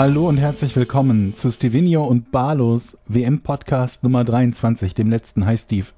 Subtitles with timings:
[0.00, 5.44] Hallo und herzlich willkommen zu Stevenio und Barlos WM-Podcast Nummer 23, dem letzten.
[5.44, 5.88] Hi Steve.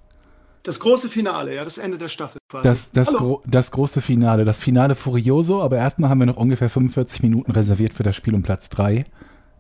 [0.64, 2.67] Das große Finale, ja, das Ende der Staffel quasi.
[2.67, 6.68] Das, das, gro das große Finale, das Finale Furioso, aber erstmal haben wir noch ungefähr
[6.68, 9.04] 45 Minuten reserviert für das Spiel um Platz 3.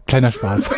[0.08, 0.70] Kleiner Spaß.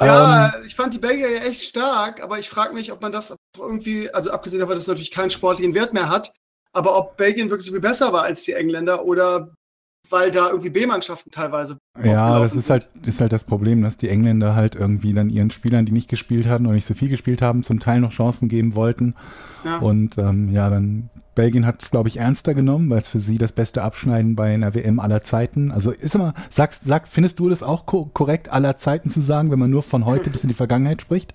[0.00, 3.12] ja, ähm, ich fand die Belgier ja echt stark, aber ich frage mich, ob man
[3.12, 6.32] das irgendwie, also abgesehen davon, dass es natürlich keinen sportlichen Wert mehr hat,
[6.72, 9.50] aber ob Belgien wirklich so viel besser war als die Engländer oder
[10.10, 11.78] weil da irgendwie B-Mannschaften teilweise.
[12.02, 15.50] Ja, das ist halt, ist halt das Problem, dass die Engländer halt irgendwie dann ihren
[15.50, 18.48] Spielern, die nicht gespielt hatten oder nicht so viel gespielt haben, zum Teil noch Chancen
[18.48, 19.14] geben wollten.
[19.64, 19.78] Ja.
[19.78, 23.38] Und ähm, ja, dann Belgien hat es, glaube ich, ernster genommen, weil es für sie
[23.38, 25.70] das beste Abschneiden bei einer WM aller Zeiten.
[25.70, 29.50] Also ist immer, sagst, sag, findest du das auch ko korrekt, aller Zeiten zu sagen,
[29.50, 31.34] wenn man nur von heute bis in die Vergangenheit spricht?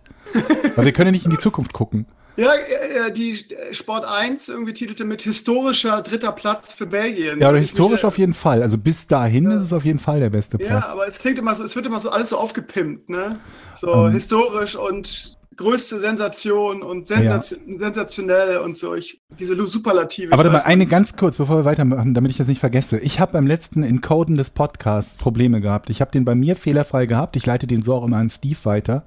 [0.75, 2.07] weil wir können ja nicht in die Zukunft gucken.
[2.37, 3.37] Ja, äh, die
[3.71, 7.39] Sport 1 irgendwie titelte mit historischer dritter Platz für Belgien.
[7.39, 8.61] Ja, oder historisch auf jeden Fall.
[8.61, 9.57] Also bis dahin ja.
[9.57, 10.69] ist es auf jeden Fall der beste Platz.
[10.69, 13.39] Ja, aber es klingt immer so, es wird immer so alles so aufgepimpt, ne?
[13.75, 14.13] So um, ähm.
[14.13, 17.79] historisch und größte Sensation und sensation ja.
[17.79, 18.93] sensationell und so.
[18.93, 20.33] Ich, diese Superlative.
[20.33, 22.99] Aber warte mal, eine ganz kurz, bevor wir weitermachen, damit ich das nicht vergesse.
[22.99, 25.89] Ich habe beim letzten Encoden des Podcasts Probleme gehabt.
[25.89, 27.35] Ich habe den bei mir fehlerfrei gehabt.
[27.35, 29.05] Ich leite den so auch immer an Steve weiter.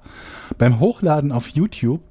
[0.57, 2.01] Beim Hochladen auf YouTube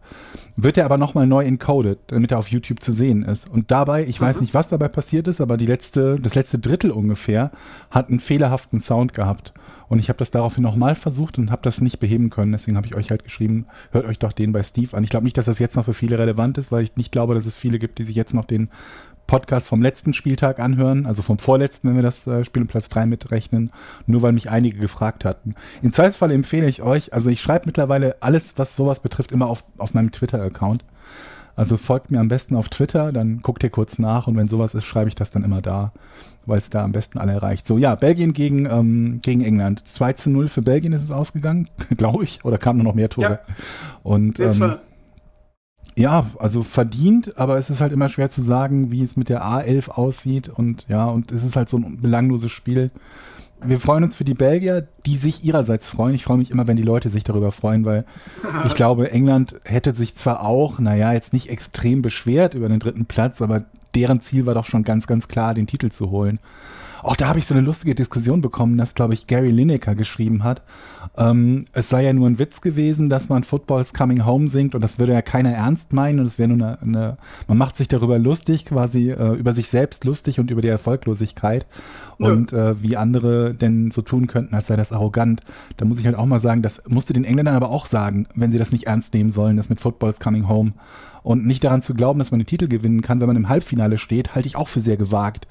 [0.61, 3.49] wird er aber nochmal neu encoded, damit er auf YouTube zu sehen ist.
[3.49, 4.25] Und dabei, ich mhm.
[4.25, 7.53] weiß nicht, was dabei passiert ist, aber die letzte, das letzte Drittel ungefähr
[7.91, 9.55] hat einen fehlerhaften Sound gehabt.
[9.89, 12.53] Und ich habe das daraufhin nochmal versucht und habe das nicht beheben können.
[12.53, 15.05] Deswegen habe ich euch halt geschrieben, hört euch doch den bei Steve an.
[15.05, 17.35] Ich glaube nicht, dass das jetzt noch für viele relevant ist, weil ich nicht glaube,
[17.35, 18.69] dass es viele gibt, die sich jetzt noch den
[19.29, 22.89] Podcast vom letzten Spieltag anhören, also vom vorletzten, wenn wir das äh, Spiel um Platz
[22.89, 23.71] 3 mitrechnen,
[24.07, 25.55] nur weil mich einige gefragt hatten.
[25.83, 29.65] Im Zweifelsfall empfehle ich euch, also ich schreibe mittlerweile alles, was sowas betrifft, immer auf,
[29.77, 30.83] auf meinem Twitter-Account.
[31.59, 34.77] Also folgt mir am besten auf Twitter, dann guckt ihr kurz nach und wenn sowas
[34.77, 35.93] ist, schreibe ich das dann immer da,
[36.47, 37.67] weil es da am besten alle erreicht.
[37.67, 39.85] So, ja, Belgien gegen, ähm, gegen England.
[39.85, 43.09] 2 zu 0 für Belgien ist es ausgegangen, glaube ich, oder kamen nur noch mehr
[43.09, 43.41] Tore?
[43.49, 43.55] Ja.
[44.05, 44.77] Und ähm,
[45.97, 49.45] ja, also verdient, aber es ist halt immer schwer zu sagen, wie es mit der
[49.45, 52.93] A11 aussieht und ja, und es ist halt so ein belangloses Spiel.
[53.65, 56.15] Wir freuen uns für die Belgier, die sich ihrerseits freuen.
[56.15, 58.05] Ich freue mich immer, wenn die Leute sich darüber freuen, weil
[58.67, 63.07] ich glaube, England hätte sich zwar auch, naja, jetzt nicht extrem beschwert über den dritten
[63.07, 63.65] Platz, aber
[63.95, 66.39] deren Ziel war doch schon ganz, ganz klar, den Titel zu holen.
[67.03, 70.45] Auch da habe ich so eine lustige Diskussion bekommen, dass, glaube ich, Gary Lineker geschrieben
[70.45, 70.63] hat.
[71.17, 74.83] Ähm, es sei ja nur ein Witz gewesen, dass man Football's Coming Home singt und
[74.83, 77.17] das würde ja keiner ernst meinen und es wäre nur eine, eine,
[77.47, 81.67] man macht sich darüber lustig, quasi äh, über sich selbst lustig und über die Erfolglosigkeit
[82.19, 82.29] ja.
[82.29, 85.43] und äh, wie andere denn so tun könnten, als sei das arrogant.
[85.77, 88.51] Da muss ich halt auch mal sagen, das musste den Engländern aber auch sagen, wenn
[88.51, 90.73] sie das nicht ernst nehmen sollen, das mit Football's Coming Home.
[91.29, 93.99] Und nicht daran zu glauben, dass man den Titel gewinnen kann, wenn man im Halbfinale
[93.99, 95.47] steht, halte ich auch für sehr gewagt.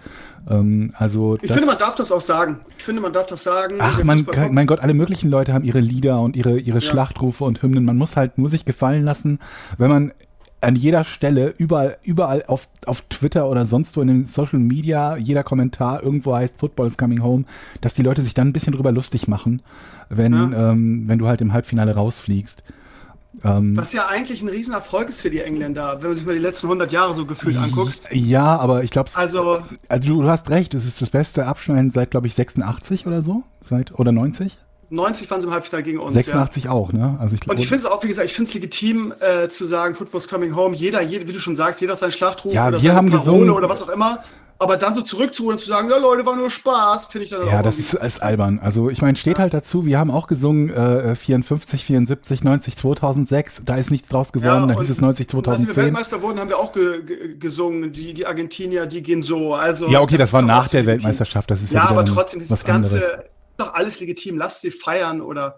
[0.49, 2.61] Ähm, also ich finde, man darf das auch sagen.
[2.79, 3.75] Ich finde, man darf das sagen.
[3.77, 6.81] Ach, man, mein Gott, alle möglichen Leute haben ihre Lieder und ihre, ihre ja.
[6.81, 7.85] Schlachtrufe und Hymnen.
[7.85, 9.37] Man muss halt nur sich gefallen lassen,
[9.77, 10.13] wenn man
[10.61, 15.15] an jeder Stelle, überall, überall auf, auf Twitter oder sonst wo in den Social Media,
[15.15, 17.45] jeder Kommentar irgendwo heißt Football is coming home,
[17.81, 19.61] dass die Leute sich dann ein bisschen drüber lustig machen,
[20.09, 20.71] wenn, ja.
[20.71, 22.63] ähm, wenn du halt im Halbfinale rausfliegst.
[23.43, 26.39] Ähm, Was ja eigentlich ein Riesenerfolg ist für die Engländer, wenn du dich mal die
[26.39, 28.03] letzten 100 Jahre so gefühlt anguckst.
[28.11, 29.59] Ja, aber ich glaube, also,
[29.89, 33.21] also du, du, hast recht, es ist das beste Abschneiden seit, glaube ich, 86 oder
[33.21, 34.57] so, seit oder 90.
[34.89, 36.13] 90 waren sie im Halbfinale gegen uns.
[36.13, 36.71] 86 ja.
[36.71, 37.17] auch, ne?
[37.19, 39.49] Also ich glaub, Und ich finde es auch, wie gesagt, ich finde es legitim äh,
[39.49, 40.75] zu sagen, Football's coming home.
[40.75, 43.49] Jeder, jeder, wie du schon sagst, jeder hat seinen Schlachtruf ja, oder wir haben gesungen,
[43.49, 44.23] oder was auch immer.
[44.59, 47.45] Aber dann so zurückzuholen und zu sagen, ja Leute, war nur Spaß, finde ich dann
[47.45, 48.59] Ja, das ist, ist albern.
[48.59, 53.61] Also ich meine, steht halt dazu, wir haben auch gesungen äh, 54, 74, 90, 2006,
[53.65, 55.67] da ist nichts draus geworden, ja, dann hieß es 90, 2010.
[55.67, 59.21] Als wir Weltmeister wurden, haben wir auch ge ge gesungen, die, die Argentinier, die gehen
[59.21, 59.53] so.
[59.53, 60.87] Also, ja, okay, das, das war nach der legitim.
[60.87, 63.17] Weltmeisterschaft, das ist ja Ja, aber trotzdem, das Ganze, ist
[63.57, 65.57] doch alles legitim, lasst sie feiern oder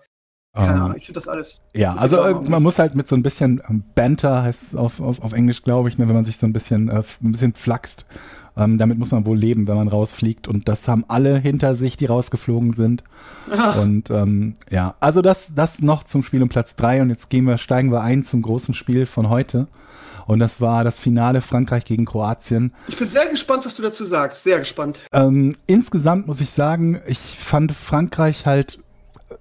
[0.55, 1.61] keine ähm, Ahnung, ich finde das alles.
[1.75, 4.99] Ja, also äh, man muss halt mit so ein bisschen ähm, Banter, heißt es auf,
[4.99, 7.53] auf, auf Englisch, glaube ich, ne, wenn man sich so ein bisschen, äh, ein bisschen
[7.53, 8.05] flaxt,
[8.59, 10.47] ähm, damit muss man wohl leben, wenn man rausfliegt.
[10.47, 13.03] Und das haben alle hinter sich, die rausgeflogen sind.
[13.49, 13.81] Ach.
[13.81, 17.45] Und ähm, ja, also das, das noch zum Spiel um Platz drei Und jetzt gehen
[17.45, 19.67] wir, steigen wir ein zum großen Spiel von heute.
[20.27, 22.73] Und das war das Finale Frankreich gegen Kroatien.
[22.87, 24.43] Ich bin sehr gespannt, was du dazu sagst.
[24.43, 24.99] Sehr gespannt.
[25.11, 28.79] Ähm, insgesamt muss ich sagen, ich fand Frankreich halt
[29.29, 29.35] äh,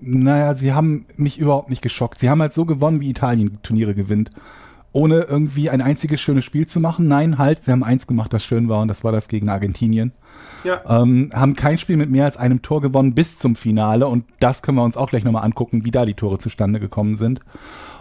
[0.00, 2.18] naja, sie haben mich überhaupt nicht geschockt.
[2.18, 4.30] Sie haben halt so gewonnen, wie Italien Turniere gewinnt.
[4.96, 7.06] Ohne irgendwie ein einziges schönes Spiel zu machen.
[7.06, 10.12] Nein, halt, sie haben eins gemacht, das schön war und das war das gegen Argentinien.
[10.64, 10.80] Ja.
[10.88, 14.62] Ähm, haben kein Spiel mit mehr als einem Tor gewonnen bis zum Finale und das
[14.62, 17.40] können wir uns auch gleich nochmal angucken, wie da die Tore zustande gekommen sind.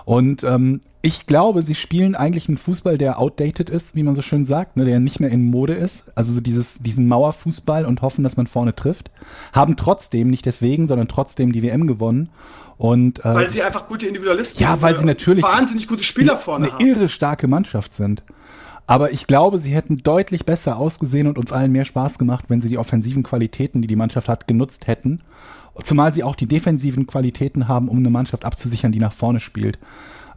[0.06, 4.22] Und ähm, ich glaube, sie spielen eigentlich einen Fußball, der outdated ist, wie man so
[4.22, 6.12] schön sagt, ne, der nicht mehr in Mode ist.
[6.16, 9.10] Also so dieses, diesen Mauerfußball und hoffen, dass man vorne trifft.
[9.52, 12.30] Haben trotzdem, nicht deswegen, sondern trotzdem die WM gewonnen.
[12.78, 14.68] Und, äh, weil sie einfach gute Individualisten sind.
[14.68, 16.82] Ja, weil sie natürlich wahnsinnig gute Spieler vorne eine haben.
[16.82, 18.22] Eine irre starke Mannschaft sind.
[18.88, 22.60] Aber ich glaube, sie hätten deutlich besser ausgesehen und uns allen mehr Spaß gemacht, wenn
[22.60, 25.22] sie die offensiven Qualitäten, die die Mannschaft hat, genutzt hätten.
[25.84, 29.78] Zumal sie auch die defensiven Qualitäten haben, um eine Mannschaft abzusichern, die nach vorne spielt.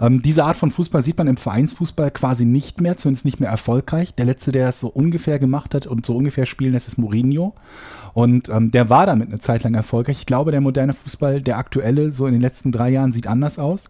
[0.01, 3.51] Ähm, diese Art von Fußball sieht man im Vereinsfußball quasi nicht mehr, zumindest nicht mehr
[3.51, 4.15] erfolgreich.
[4.15, 7.55] Der letzte, der das so ungefähr gemacht hat und so ungefähr spielen lässt, ist Mourinho.
[8.15, 10.19] Und ähm, der war damit eine Zeit lang erfolgreich.
[10.21, 13.59] Ich glaube, der moderne Fußball, der aktuelle, so in den letzten drei Jahren, sieht anders
[13.59, 13.87] aus.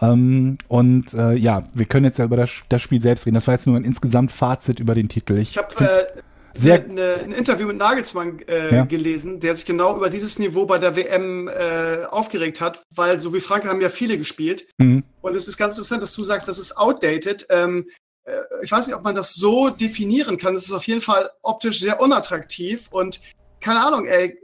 [0.00, 3.34] Ähm, und äh, ja, wir können jetzt ja über das, das, Spiel selbst reden.
[3.34, 5.36] Das war jetzt nur ein insgesamt Fazit über den Titel.
[5.38, 6.20] Ich, ich habe äh,
[6.58, 8.84] sehr eine, ein Interview mit Nagelsmann äh, ja.
[8.84, 13.32] gelesen, der sich genau über dieses Niveau bei der WM äh, aufgeregt hat, weil so
[13.32, 14.66] wie Franke haben ja viele gespielt.
[14.78, 15.04] Mhm.
[15.20, 17.46] Und es ist ganz interessant, dass du sagst, das ist outdated.
[17.50, 17.86] Ähm,
[18.24, 18.32] äh,
[18.62, 20.54] ich weiß nicht, ob man das so definieren kann.
[20.54, 23.20] Es ist auf jeden Fall optisch sehr unattraktiv und
[23.60, 24.38] keine Ahnung, ey.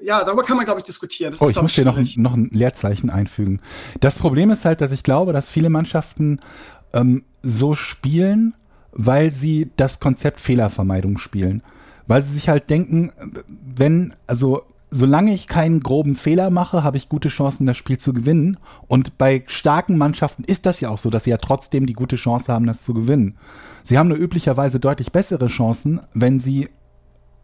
[0.00, 1.30] Ja, darüber kann man, glaube ich, diskutieren.
[1.30, 3.60] Das oh, ist, ich muss hier noch ein, noch ein Leerzeichen einfügen.
[4.00, 6.40] Das Problem ist halt, dass ich glaube, dass viele Mannschaften
[6.92, 8.54] ähm, so spielen,
[8.92, 11.62] weil sie das Konzept Fehlervermeidung spielen.
[12.06, 13.12] Weil sie sich halt denken,
[13.48, 18.12] wenn, also solange ich keinen groben Fehler mache, habe ich gute Chancen, das Spiel zu
[18.12, 18.58] gewinnen.
[18.86, 22.16] Und bei starken Mannschaften ist das ja auch so, dass sie ja trotzdem die gute
[22.16, 23.36] Chance haben, das zu gewinnen.
[23.84, 26.68] Sie haben nur üblicherweise deutlich bessere Chancen, wenn sie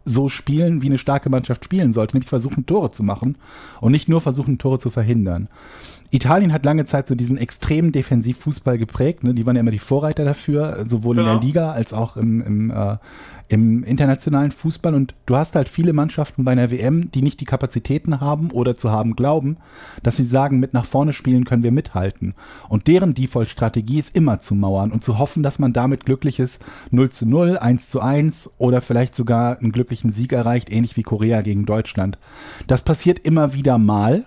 [0.05, 3.37] so spielen, wie eine starke Mannschaft spielen sollte, nämlich versuchen, Tore zu machen
[3.81, 5.49] und nicht nur versuchen, Tore zu verhindern.
[6.11, 9.23] Italien hat lange Zeit so diesen extremen Defensivfußball geprägt.
[9.23, 9.33] Ne?
[9.33, 11.27] Die waren ja immer die Vorreiter dafür, sowohl genau.
[11.27, 11.45] in der genau.
[11.45, 12.97] Liga als auch im, im, äh,
[13.47, 14.95] im internationalen Fußball.
[14.95, 18.73] Und du hast halt viele Mannschaften bei einer WM, die nicht die Kapazitäten haben oder
[18.73, 19.57] zu haben glauben,
[20.01, 22.33] dass sie sagen, mit nach vorne spielen können wir mithalten.
[22.69, 26.59] Und deren Default-Strategie ist immer zu mauern und zu hoffen, dass man damit glückliches
[26.89, 31.03] 0 zu 0, 1 zu 1 oder vielleicht sogar einen glücklichen Sieg erreicht, ähnlich wie
[31.03, 32.17] Korea gegen Deutschland.
[32.65, 34.25] Das passiert immer wieder mal.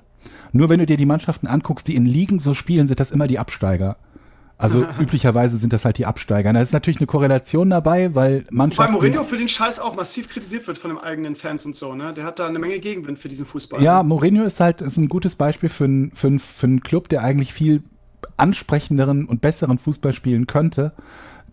[0.52, 3.26] Nur wenn du dir die Mannschaften anguckst, die in Ligen so spielen, sind das immer
[3.26, 3.96] die Absteiger.
[4.58, 6.52] Also üblicherweise sind das halt die Absteiger.
[6.52, 8.94] Da ist natürlich eine Korrelation dabei, weil Mannschaften.
[8.94, 11.94] Wobei Mourinho für den Scheiß auch massiv kritisiert wird von den eigenen Fans und so,
[11.94, 12.14] ne?
[12.14, 13.82] Der hat da eine Menge Gegenwind für diesen Fußball.
[13.82, 17.08] Ja, Mourinho ist halt ist ein gutes Beispiel für, ein, für, ein, für einen Club,
[17.08, 17.82] der eigentlich viel
[18.36, 20.92] ansprechenderen und besseren Fußball spielen könnte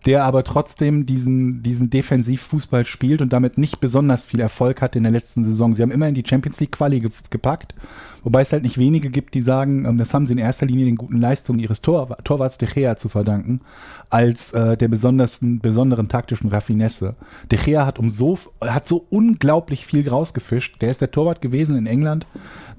[0.06, 5.02] der aber trotzdem diesen, diesen Defensivfußball spielt und damit nicht besonders viel Erfolg hat in
[5.02, 5.74] der letzten Saison.
[5.74, 7.74] Sie haben immer in die Champions League Quali ge gepackt,
[8.22, 10.86] wobei es halt nicht wenige gibt, die sagen, ähm, das haben sie in erster Linie
[10.86, 13.60] den guten Leistungen ihres Tor Torwarts De Gea zu verdanken,
[14.08, 17.16] als äh, der besondersten, besonderen taktischen Raffinesse.
[17.50, 20.80] De Gea hat um so, hat so unglaublich viel rausgefischt.
[20.80, 22.26] Der ist der Torwart gewesen in England,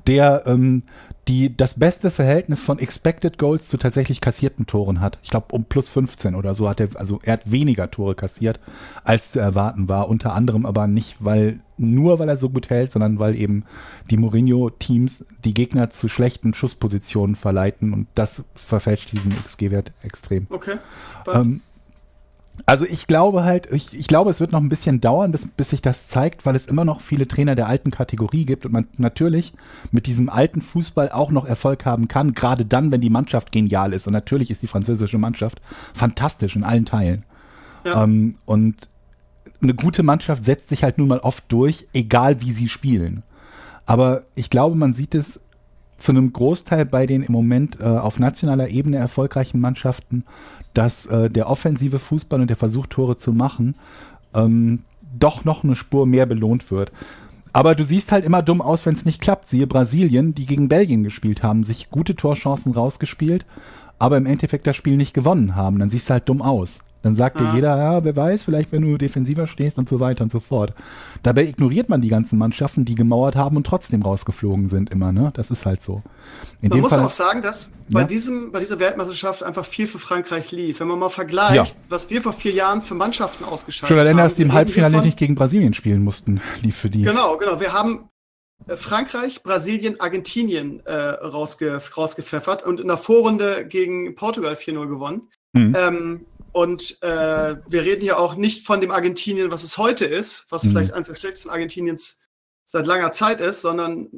[0.07, 0.83] der ähm,
[1.31, 5.17] die das beste Verhältnis von Expected Goals zu tatsächlich kassierten Toren hat.
[5.23, 8.59] Ich glaube, um plus 15 oder so hat er, also er hat weniger Tore kassiert,
[9.05, 10.09] als zu erwarten war.
[10.09, 13.63] Unter anderem aber nicht, weil, nur weil er so gut hält, sondern weil eben
[14.09, 20.47] die Mourinho-Teams die Gegner zu schlechten Schusspositionen verleiten und das verfälscht diesen XG-Wert extrem.
[20.49, 20.79] Okay.
[21.33, 21.61] Ähm,
[22.65, 25.69] also ich glaube halt, ich, ich, glaube, es wird noch ein bisschen dauern, bis, bis
[25.69, 28.87] sich das zeigt, weil es immer noch viele Trainer der alten Kategorie gibt und man
[28.97, 29.53] natürlich
[29.91, 33.93] mit diesem alten Fußball auch noch Erfolg haben kann, gerade dann, wenn die Mannschaft genial
[33.93, 34.07] ist.
[34.07, 35.59] Und natürlich ist die französische Mannschaft
[35.93, 37.23] fantastisch in allen Teilen.
[37.83, 38.03] Ja.
[38.03, 38.75] Ähm, und
[39.61, 43.23] eine gute Mannschaft setzt sich halt nun mal oft durch, egal wie sie spielen.
[43.85, 45.39] Aber ich glaube, man sieht es
[45.97, 50.25] zu einem Großteil bei den im Moment äh, auf nationaler Ebene erfolgreichen Mannschaften,
[50.73, 53.75] dass äh, der offensive Fußball und der Versuch, Tore zu machen,
[54.33, 54.83] ähm,
[55.17, 56.91] doch noch eine Spur mehr belohnt wird.
[57.53, 59.45] Aber du siehst halt immer dumm aus, wenn es nicht klappt.
[59.45, 63.45] Siehe Brasilien, die gegen Belgien gespielt haben, sich gute Torchancen rausgespielt,
[63.99, 65.79] aber im Endeffekt das Spiel nicht gewonnen haben.
[65.79, 66.79] Dann siehst du halt dumm aus.
[67.03, 67.51] Dann sagt ja.
[67.51, 70.39] dir jeder, ja, wer weiß, vielleicht wenn du defensiver stehst und so weiter und so
[70.39, 70.73] fort.
[71.23, 75.31] Dabei ignoriert man die ganzen Mannschaften, die gemauert haben und trotzdem rausgeflogen sind immer, ne?
[75.35, 76.03] Das ist halt so.
[76.61, 79.99] In man muss Fall, auch sagen, dass bei, diesem, bei dieser Weltmeisterschaft einfach viel für
[79.99, 80.79] Frankreich lief.
[80.79, 81.81] Wenn man mal vergleicht, ja.
[81.89, 85.17] was wir vor vier Jahren für Mannschaften ausgeschaltet Schon alleine, dass die im Halbfinale nicht
[85.17, 87.01] gegen Brasilien spielen mussten, lief für die.
[87.01, 87.59] Genau, genau.
[87.59, 88.09] Wir haben
[88.67, 95.21] äh, Frankreich, Brasilien, Argentinien äh, rausge rausgepfeffert und in der Vorrunde gegen Portugal 4-0 gewonnen.
[95.53, 95.75] Mhm.
[95.77, 100.45] Ähm, und äh, wir reden hier auch nicht von dem Argentinien, was es heute ist,
[100.49, 100.71] was mhm.
[100.71, 102.19] vielleicht eines der schlechtesten Argentiniens
[102.65, 104.09] seit langer Zeit ist, sondern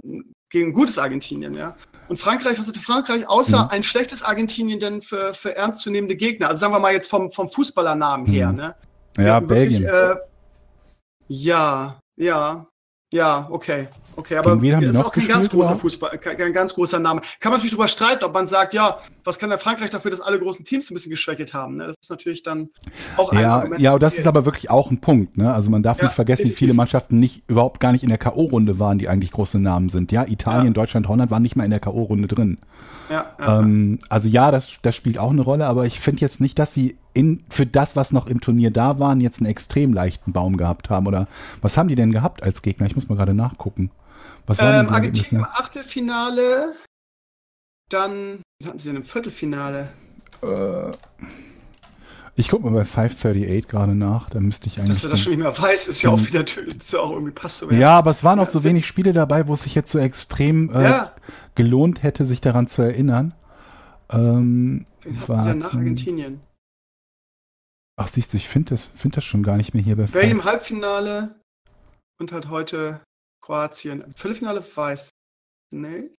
[0.49, 1.75] gegen ein gutes Argentinien, ja.
[2.09, 3.69] Und Frankreich, was hatte Frankreich, außer mhm.
[3.69, 6.49] ein schlechtes Argentinien denn für, für ernstzunehmende Gegner?
[6.49, 8.57] Also sagen wir mal jetzt vom, vom Fußballernamen her, mhm.
[8.57, 8.75] ne?
[9.17, 9.83] ja, Belgien.
[9.83, 10.27] Wirklich, äh,
[11.27, 12.67] ja, ja,
[13.13, 13.87] ja, okay.
[14.15, 17.21] Okay, aber ist auch kein ganz großer Fußball, kein, kein, ganz großer Name.
[17.39, 20.19] Kann man natürlich darüber streiten, ob man sagt, ja, was kann der Frankreich dafür, dass
[20.19, 21.77] alle großen Teams ein bisschen geschwächelt haben?
[21.77, 21.87] Ne?
[21.87, 22.69] Das ist natürlich dann
[23.17, 25.37] auch ein Ja, Argument, ja, das ist aber wirklich auch ein Punkt.
[25.37, 25.53] Ne?
[25.53, 28.17] Also man darf ja, nicht vergessen, wie viele Mannschaften nicht überhaupt gar nicht in der
[28.17, 30.11] K.O.-Runde waren, die eigentlich große Namen sind.
[30.11, 30.73] Ja, Italien, ja.
[30.73, 32.57] Deutschland, Holland waren nicht mal in der K.O.-Runde drin.
[33.11, 36.57] Ja, ähm, also ja, das, das spielt auch eine Rolle, aber ich finde jetzt nicht,
[36.57, 40.33] dass sie in, für das, was noch im Turnier da waren, jetzt einen extrem leichten
[40.33, 41.07] Baum gehabt haben.
[41.07, 41.27] Oder
[41.61, 42.87] was haben die denn gehabt als Gegner?
[42.87, 43.91] Ich muss mal gerade nachgucken.
[44.45, 46.73] Was war ähm, Argentinien im Achtelfinale,
[47.89, 49.89] dann hatten sie denn im Viertelfinale?
[50.41, 50.91] Äh,
[52.35, 54.93] ich gucke mal bei 538 gerade nach, da müsste ich eigentlich.
[54.93, 57.31] Dass wir das schon nicht mehr weiß, ist ja auch wieder ist ja auch irgendwie
[57.31, 57.69] passt so.
[57.71, 60.69] Ja, aber es waren auch so wenig Spiele dabei, wo es sich jetzt so extrem
[60.71, 61.11] äh, ja.
[61.55, 63.33] gelohnt hätte, sich daran zu erinnern.
[64.09, 66.41] Ähm, Wen hatten sie ja nach Argentinien?
[67.95, 70.31] Ach, siehst du, ich finde das, find das schon gar nicht mehr hier bei Belgien
[70.31, 71.39] im Halbfinale
[72.19, 73.01] und halt heute
[73.43, 74.01] Kroatien.
[74.13, 75.09] Viertelfinale weiß.
[75.73, 76.09] Nee.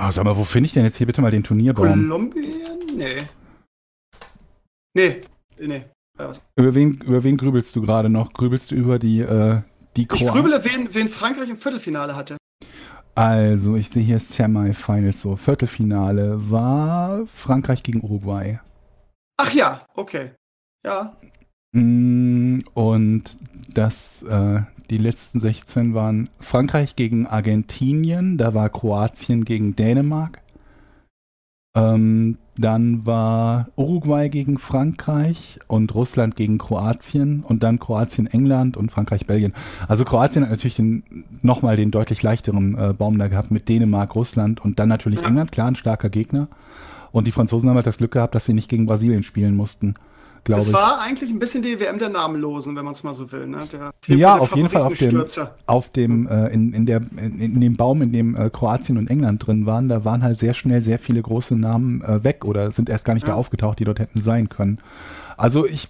[0.00, 1.88] Oh, sag mal, wo finde ich denn jetzt hier bitte mal den Turnierbaum?
[1.88, 2.96] Kolumbien?
[2.96, 3.26] Nee.
[4.96, 5.20] Nee,
[5.58, 5.84] nee.
[6.56, 8.32] Über wen, über wen grübelst du gerade noch?
[8.32, 9.62] Grübelst du über die, äh,
[9.96, 10.26] die Kroaten?
[10.26, 12.36] Ich grübele, wen, wen Frankreich im Viertelfinale hatte.
[13.16, 15.36] Also, ich sehe hier Semifinals so.
[15.36, 18.60] Viertelfinale war Frankreich gegen Uruguay.
[19.36, 20.32] Ach ja, okay.
[20.84, 21.16] Ja.
[21.72, 23.36] Mm, und
[23.72, 30.40] das, äh, die letzten 16 waren Frankreich gegen Argentinien, da war Kroatien gegen Dänemark.
[31.76, 38.92] Ähm, dann war Uruguay gegen Frankreich und Russland gegen Kroatien und dann Kroatien, England und
[38.92, 39.54] Frankreich, Belgien.
[39.88, 40.80] Also Kroatien hat natürlich
[41.42, 45.24] nochmal den deutlich leichteren äh, Baum da gehabt mit Dänemark, Russland und dann natürlich.
[45.24, 46.46] England, klar, ein starker Gegner.
[47.14, 49.94] Und die Franzosen haben halt das Glück gehabt, dass sie nicht gegen Brasilien spielen mussten.
[50.42, 50.66] Glaube ich.
[50.66, 53.46] Es war eigentlich ein bisschen die WM der Namenlosen, wenn man es mal so will.
[53.46, 53.68] Ne?
[54.08, 55.24] ja, auf jeden Fall auf dem,
[55.66, 59.08] auf dem äh, in, in, der, in, in, dem Baum, in dem äh, Kroatien und
[59.08, 62.72] England drin waren, da waren halt sehr schnell sehr viele große Namen äh, weg oder
[62.72, 63.34] sind erst gar nicht ja.
[63.34, 64.78] da aufgetaucht, die dort hätten sein können.
[65.36, 65.86] Also ich,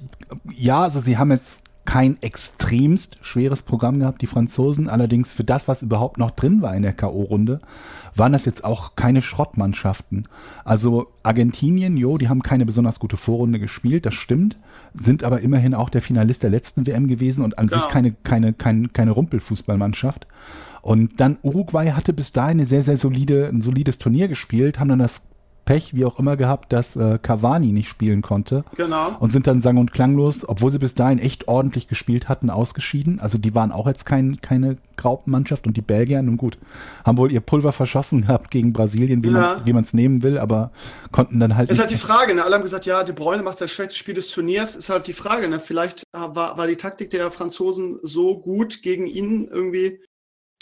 [0.50, 4.88] ja, also sie haben jetzt kein extremst schweres Programm gehabt, die Franzosen.
[4.88, 7.60] Allerdings für das, was überhaupt noch drin war in der K.O.-Runde,
[8.16, 10.28] waren das jetzt auch keine Schrottmannschaften.
[10.64, 14.56] Also Argentinien, jo, die haben keine besonders gute Vorrunde gespielt, das stimmt,
[14.94, 17.78] sind aber immerhin auch der Finalist der letzten WM gewesen und an ja.
[17.78, 20.26] sich keine, keine, keine, keine Rumpelfußballmannschaft.
[20.82, 24.88] Und dann Uruguay hatte bis dahin eine sehr, sehr solide, ein solides Turnier gespielt, haben
[24.88, 25.22] dann das
[25.64, 28.64] Pech, wie auch immer, gehabt, dass äh, Cavani nicht spielen konnte.
[28.76, 29.16] Genau.
[29.18, 33.18] Und sind dann sang- und klanglos, obwohl sie bis dahin echt ordentlich gespielt hatten, ausgeschieden.
[33.20, 36.58] Also die waren auch jetzt kein, keine Graupenmannschaft und die Belgier, nun gut,
[37.04, 39.60] haben wohl ihr Pulver verschossen gehabt gegen Brasilien, wie ja.
[39.72, 40.70] man es nehmen will, aber
[41.10, 41.70] konnten dann halt.
[41.70, 42.44] Ist halt die Frage, ne?
[42.44, 44.76] Alle haben gesagt, ja, De Bruyne macht das schlechteste Spiel des Turniers.
[44.76, 45.60] Ist halt die Frage, ne?
[45.60, 50.00] Vielleicht war, war die Taktik der Franzosen so gut gegen ihn irgendwie.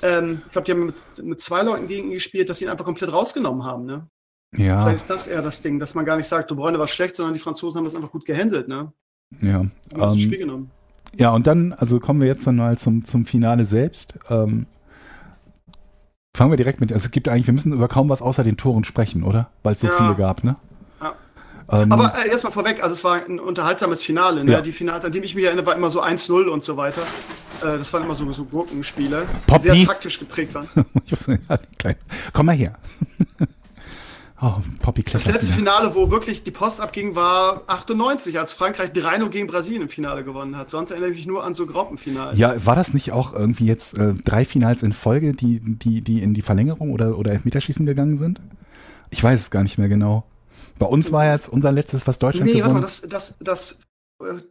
[0.03, 2.71] Ähm, ich glaube, die haben mit, mit zwei Leuten gegen ihn gespielt, dass sie ihn
[2.71, 4.09] einfach komplett rausgenommen haben, ne?
[4.57, 4.83] Ja.
[4.83, 7.17] Vielleicht ist das eher das Ding, dass man gar nicht sagt, Du Bräune war schlecht,
[7.17, 8.93] sondern die Franzosen haben das einfach gut gehandelt, ne?
[9.41, 9.65] Ja.
[9.97, 10.71] Ähm, Spiel genommen.
[11.19, 14.15] Ja, und dann, also kommen wir jetzt dann mal zum, zum Finale selbst.
[14.29, 14.67] Ähm,
[16.35, 18.57] fangen wir direkt mit, also es gibt eigentlich, wir müssen über kaum was außer den
[18.57, 19.51] Toren sprechen, oder?
[19.63, 19.93] Weil es so ja.
[19.95, 20.57] viele gab, ne?
[21.01, 21.15] Ja.
[21.71, 24.53] Ähm, Aber äh, erstmal vorweg, also es war ein unterhaltsames Finale, ne?
[24.53, 24.61] Ja.
[24.61, 27.03] Die Finale, an dem ich mich erinnere, war immer so 1-0 und so weiter.
[27.61, 30.69] Äh, das waren immer so, so Gurkenspiele, die sehr taktisch geprägt waren.
[32.33, 32.79] Komm mal her.
[34.45, 39.29] Oh, Poppy Das letzte Finale, wo wirklich die Post abging, war 98, als Frankreich 3-0
[39.29, 40.69] gegen Brasilien im Finale gewonnen hat.
[40.69, 42.37] Sonst erinnere ich mich nur an so Gruppenfinale.
[42.37, 46.21] Ja, war das nicht auch irgendwie jetzt äh, drei Finals in Folge, die, die, die
[46.21, 48.41] in die Verlängerung oder, oder Elfmeterschießen gegangen sind?
[49.11, 50.25] Ich weiß es gar nicht mehr genau.
[50.81, 52.75] Bei uns war jetzt unser letztes, was Deutschland nee, gewonnen.
[52.75, 53.79] Nee, das, das, das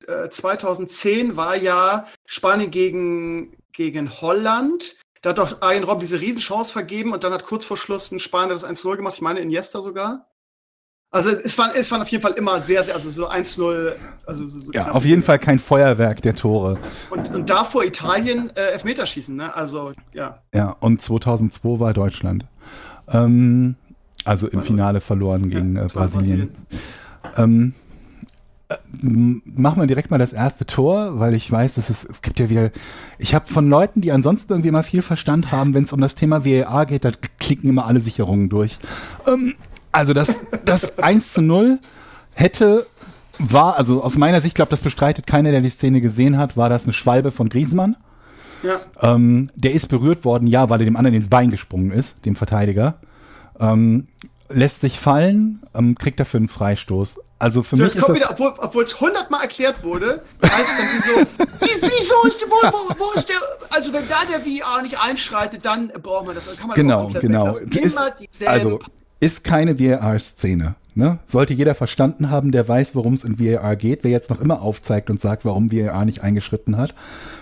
[0.07, 4.95] äh, 2010 war ja Spanien gegen, gegen Holland.
[5.21, 8.19] Da hat doch Arjen Robb diese Riesenchance vergeben und dann hat kurz vor Schluss ein
[8.19, 9.13] Spanier das 1-0 gemacht.
[9.15, 10.27] Ich meine Iniesta sogar.
[11.13, 13.93] Also es waren, es waren auf jeden Fall immer sehr, sehr, also so 1-0.
[14.25, 16.77] Also so, so ja, auf jeden Fall kein Feuerwerk der Tore.
[17.09, 19.53] Und, und davor Italien äh, Elfmeterschießen, ne?
[19.53, 20.41] Also, ja.
[20.53, 22.45] Ja, und 2002 war Deutschland.
[23.09, 23.75] Ähm,
[24.23, 26.55] also im Finale verloren gegen ja, äh, Brasilien.
[27.21, 27.35] Brasilien.
[27.37, 27.73] Ähm,
[29.01, 32.49] machen wir direkt mal das erste Tor, weil ich weiß, dass es, es gibt ja
[32.49, 32.71] wieder,
[33.17, 36.15] ich habe von Leuten, die ansonsten irgendwie immer viel Verstand haben, wenn es um das
[36.15, 38.79] Thema WAR geht, da klicken immer alle Sicherungen durch.
[39.27, 39.55] Ähm,
[39.91, 41.79] also das, das 1 zu 0
[42.33, 42.87] hätte,
[43.39, 46.69] war, also aus meiner Sicht, glaube das bestreitet keiner, der die Szene gesehen hat, war
[46.69, 47.97] das eine Schwalbe von Griezmann.
[48.63, 48.79] Ja.
[49.01, 52.35] Ähm, der ist berührt worden, ja, weil er dem anderen ins Bein gesprungen ist, dem
[52.35, 52.95] Verteidiger.
[53.59, 54.07] ähm,
[54.53, 57.19] lässt sich fallen, ähm, kriegt dafür einen Freistoß.
[57.39, 60.87] Also für So, mich ist das, wieder, obwohl es hundertmal erklärt wurde, heißt es dann
[60.87, 63.37] wie so, wie, wieso ist der, wo, wo, wo ist der,
[63.69, 66.79] also wenn da der VR nicht einschreitet, dann braucht man das, dann kann man das
[66.79, 67.55] auch genau, komplett genau.
[68.29, 68.79] Ist, also
[69.19, 70.75] ist keine VAR-Szene.
[70.93, 71.19] Ne?
[71.25, 74.61] Sollte jeder verstanden haben, der weiß, worum es in VAR geht, wer jetzt noch immer
[74.61, 76.93] aufzeigt und sagt, warum VAR nicht eingeschritten hat.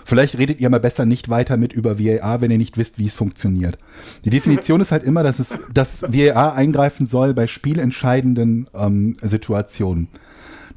[0.04, 3.06] Vielleicht redet ihr mal besser nicht weiter mit über VAR, wenn ihr nicht wisst, wie
[3.06, 3.76] es funktioniert.
[4.24, 10.08] Die Definition ist halt immer, dass es, dass VAR eingreifen soll bei spielentscheidenden ähm, Situationen.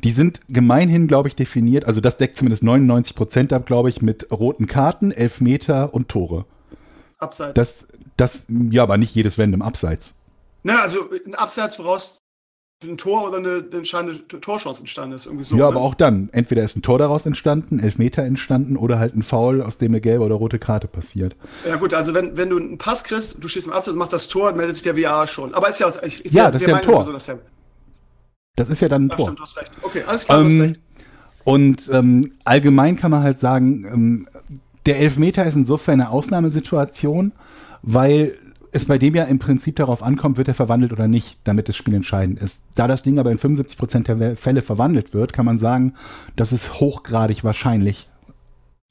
[0.03, 4.01] Die sind gemeinhin, glaube ich, definiert, also das deckt zumindest 99 Prozent ab, glaube ich,
[4.01, 6.46] mit roten Karten, Elfmeter und Tore.
[7.20, 7.53] Abseits.
[7.53, 7.88] Das,
[8.18, 10.15] das, ja, aber nicht jedes Random Abseits.
[10.63, 12.23] Na, also ein Abseits, woraus
[12.83, 15.25] ein Tor oder eine, entscheidende Torchance entstanden ist.
[15.25, 15.67] Irgendwie so, Ja, ne?
[15.75, 16.29] aber auch dann.
[16.31, 20.01] Entweder ist ein Tor daraus entstanden, Elfmeter entstanden oder halt ein Foul, aus dem eine
[20.01, 21.35] gelbe oder rote Karte passiert.
[21.67, 24.13] Ja gut, also wenn, wenn du einen Pass kriegst, du stehst im Abseits und machst
[24.13, 25.53] das Tor, meldet sich der VR schon.
[25.53, 27.03] Aber ist ja, ich, Ja, das ist ja ein Tor.
[27.03, 27.39] der-
[28.55, 29.25] Das ist ja dann ein Ja, Tor.
[29.25, 29.71] stimmt, du hast recht.
[29.81, 30.79] Okay, alles klar, du hast Ähm, recht.
[31.43, 34.27] und ähm, allgemein kann man halt sagen, ähm,
[34.85, 37.31] der Elfmeter ist insofern eine Ausnahmesituation,
[37.81, 38.33] weil
[38.74, 41.75] es bei dem ja im Prinzip darauf ankommt, wird er verwandelt oder nicht, damit das
[41.75, 42.63] Spiel entscheidend ist.
[42.75, 45.94] Da das Ding aber in 75 Prozent der Fälle verwandelt wird, kann man sagen,
[46.36, 48.08] das ist hochgradig wahrscheinlich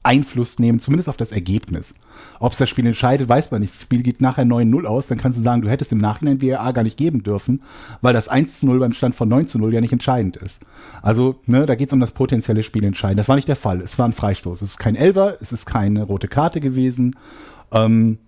[0.03, 1.95] Einfluss nehmen, zumindest auf das Ergebnis.
[2.39, 3.73] Ob es das Spiel entscheidet, weiß man nicht.
[3.73, 6.73] Das Spiel geht nachher 9-0 aus, dann kannst du sagen, du hättest im Nachhinein VAR
[6.73, 7.61] gar nicht geben dürfen,
[8.01, 10.65] weil das 1-0 beim Stand von 9-0 ja nicht entscheidend ist.
[11.01, 13.17] Also, ne, da geht es um das potenzielle Spiel entscheiden.
[13.17, 13.81] Das war nicht der Fall.
[13.81, 14.61] Es war ein Freistoß.
[14.61, 17.15] Es ist kein Elver, es ist keine rote Karte gewesen.
[17.71, 18.19] Ähm,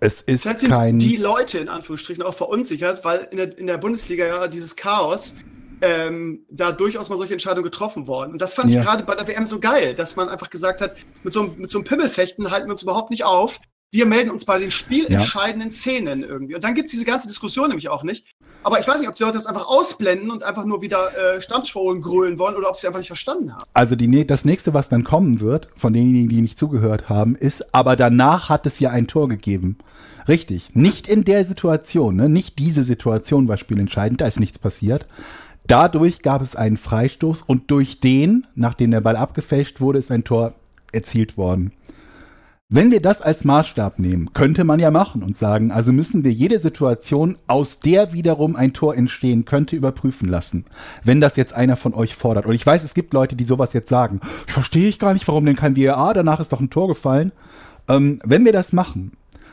[0.00, 0.98] es ist Vielleicht kein.
[0.98, 5.34] die Leute in Anführungsstrichen auch verunsichert, weil in der, in der Bundesliga ja dieses Chaos
[5.80, 8.32] ähm, da durchaus mal solche Entscheidungen getroffen worden.
[8.32, 8.80] Und das fand Ja.
[8.80, 11.54] ich gerade bei der WM so geil, dass man einfach gesagt hat, mit so, einem-
[11.58, 13.60] mit so einem Pimmelfechten halten wir uns überhaupt nicht auf.
[13.94, 16.54] Wir melden uns bei den spielentscheidenden Szenen irgendwie.
[16.54, 18.24] Und dann gibt es diese ganze Diskussion nämlich auch nicht.
[18.62, 21.42] Aber ich weiß nicht, ob die Leute das einfach ausblenden und einfach nur wieder äh,
[21.42, 23.64] Stammschulen grölen wollen oder ob sie einfach nicht verstanden haben.
[23.74, 27.34] Also die, nä- das nächste, was dann kommen wird, von denjenigen, die nicht zugehört haben,
[27.36, 29.76] ist, aber danach hat es ja ein Tor gegeben.
[30.26, 30.74] Richtig.
[30.74, 32.30] Nicht in der Situation, ne?
[32.30, 35.04] nicht diese Situation war spielentscheidend, da ist nichts passiert.
[35.66, 40.24] Dadurch gab es einen Freistoß und durch den, nachdem der Ball abgefälscht wurde, ist ein
[40.24, 40.54] Tor
[40.92, 41.72] erzielt worden.
[42.74, 46.32] Wenn wir das als Maßstab nehmen, könnte man ja machen und sagen, also müssen wir
[46.32, 50.64] jede Situation, aus der wiederum ein Tor entstehen könnte, überprüfen lassen.
[51.04, 52.46] Wenn das jetzt einer von euch fordert.
[52.46, 54.20] Und ich weiß, es gibt Leute, die sowas jetzt sagen.
[54.46, 57.32] Ich verstehe ich gar nicht, warum denn kein VAR, danach ist doch ein Tor gefallen.
[57.90, 59.12] Ähm, wenn wir das machen,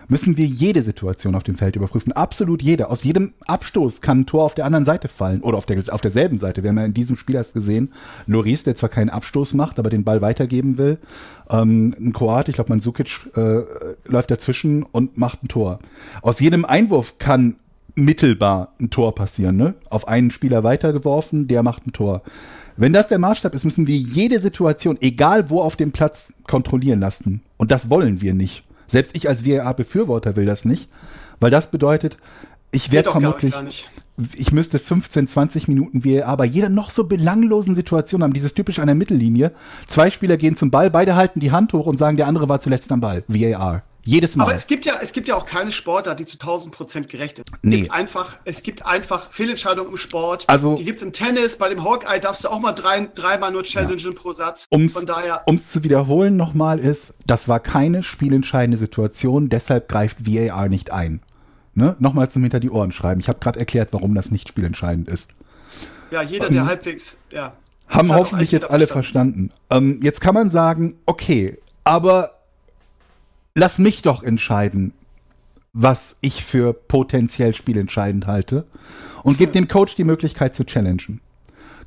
[0.09, 2.11] müssen wir jede Situation auf dem Feld überprüfen.
[2.11, 2.89] Absolut jede.
[2.89, 6.01] Aus jedem Abstoß kann ein Tor auf der anderen Seite fallen oder auf, der, auf
[6.01, 6.63] derselben Seite.
[6.63, 7.93] Wir haben ja in diesem Spiel erst gesehen,
[8.25, 10.97] Loris, der zwar keinen Abstoß macht, aber den Ball weitergeben will.
[11.49, 13.61] Ähm, ein Kroat, ich glaube, Mandzukic äh,
[14.05, 15.79] läuft dazwischen und macht ein Tor.
[16.21, 17.55] Aus jedem Einwurf kann
[17.95, 19.57] mittelbar ein Tor passieren.
[19.57, 19.75] Ne?
[19.89, 22.23] Auf einen Spieler weitergeworfen, der macht ein Tor.
[22.77, 27.01] Wenn das der Maßstab ist, müssen wir jede Situation, egal wo auf dem Platz, kontrollieren
[27.01, 27.41] lassen.
[27.57, 28.63] Und das wollen wir nicht.
[28.89, 30.89] Selbst ich als VAR-Befürworter will das nicht,
[31.39, 32.17] weil das bedeutet,
[32.71, 33.89] ich werde vermutlich,
[34.35, 38.33] ich müsste 15, 20 Minuten VAR bei jeder noch so belanglosen Situation haben.
[38.33, 39.51] Dieses typisch an der Mittellinie.
[39.87, 42.59] Zwei Spieler gehen zum Ball, beide halten die Hand hoch und sagen, der andere war
[42.59, 43.23] zuletzt am Ball.
[43.27, 43.83] VAR.
[44.05, 44.45] Jedes Mal.
[44.45, 47.39] Aber es gibt ja, es gibt ja auch keine Sportart, die zu 1000 Prozent gerecht
[47.39, 47.47] ist.
[47.51, 47.81] Es Nee.
[47.81, 50.45] gibt einfach, es gibt einfach Fehlentscheidungen im Sport.
[50.47, 51.57] Also- die gibt es im Tennis.
[51.57, 54.65] Bei dem Hawkeye darfst du auch mal drei, dreimal nur challengen pro Satz.
[54.69, 60.25] Um's, Von daher, um's zu wiederholen nochmal ist, das war keine spielentscheidende Situation, deshalb greift
[60.25, 61.21] VAR nicht ein.
[61.75, 61.95] Ne?
[61.99, 63.19] Nochmal zum Hinter die Ohren schreiben.
[63.21, 65.31] Ich habe gerade erklärt, warum das nicht spielentscheidend ist.
[66.11, 67.53] ja, jeder, der halbwegs, ja.
[67.87, 69.49] Haben hoffentlich jetzt alle jeder verstanden.
[69.69, 72.38] Ähm, jetzt kann man sagen, okay, aber
[73.55, 74.93] lass mich doch entscheiden,
[75.73, 78.65] was ich für potenziell spielentscheidend halte
[79.23, 81.21] und gebe dem Coach die Möglichkeit zu challengen.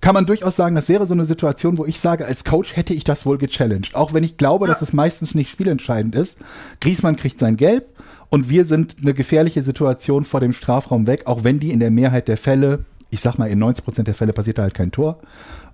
[0.01, 2.92] Kann man durchaus sagen, das wäre so eine Situation, wo ich sage, als Coach hätte
[2.92, 3.94] ich das wohl gechallenged.
[3.94, 6.38] Auch wenn ich glaube, dass es meistens nicht spielentscheidend ist.
[6.81, 7.87] Griesmann kriegt sein Gelb
[8.29, 11.92] und wir sind eine gefährliche Situation vor dem Strafraum weg, auch wenn die in der
[11.92, 14.90] Mehrheit der Fälle, ich sag mal in 90 Prozent der Fälle passiert da halt kein
[14.90, 15.20] Tor,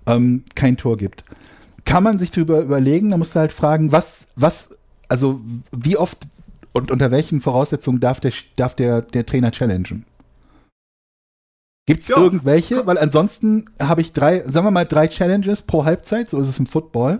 [0.05, 1.23] ähm, kein Tor gibt.
[1.85, 4.77] Kann man sich darüber überlegen, da musst du halt fragen, was, was,
[5.09, 5.41] also
[5.71, 6.19] wie oft
[6.71, 10.05] und unter welchen Voraussetzungen darf der, darf der, der Trainer challengen?
[11.87, 12.17] Gibt es Ja.
[12.17, 12.85] irgendwelche?
[12.85, 16.59] Weil ansonsten habe ich drei, sagen wir mal, drei Challenges pro Halbzeit, so ist es
[16.59, 17.19] im Football.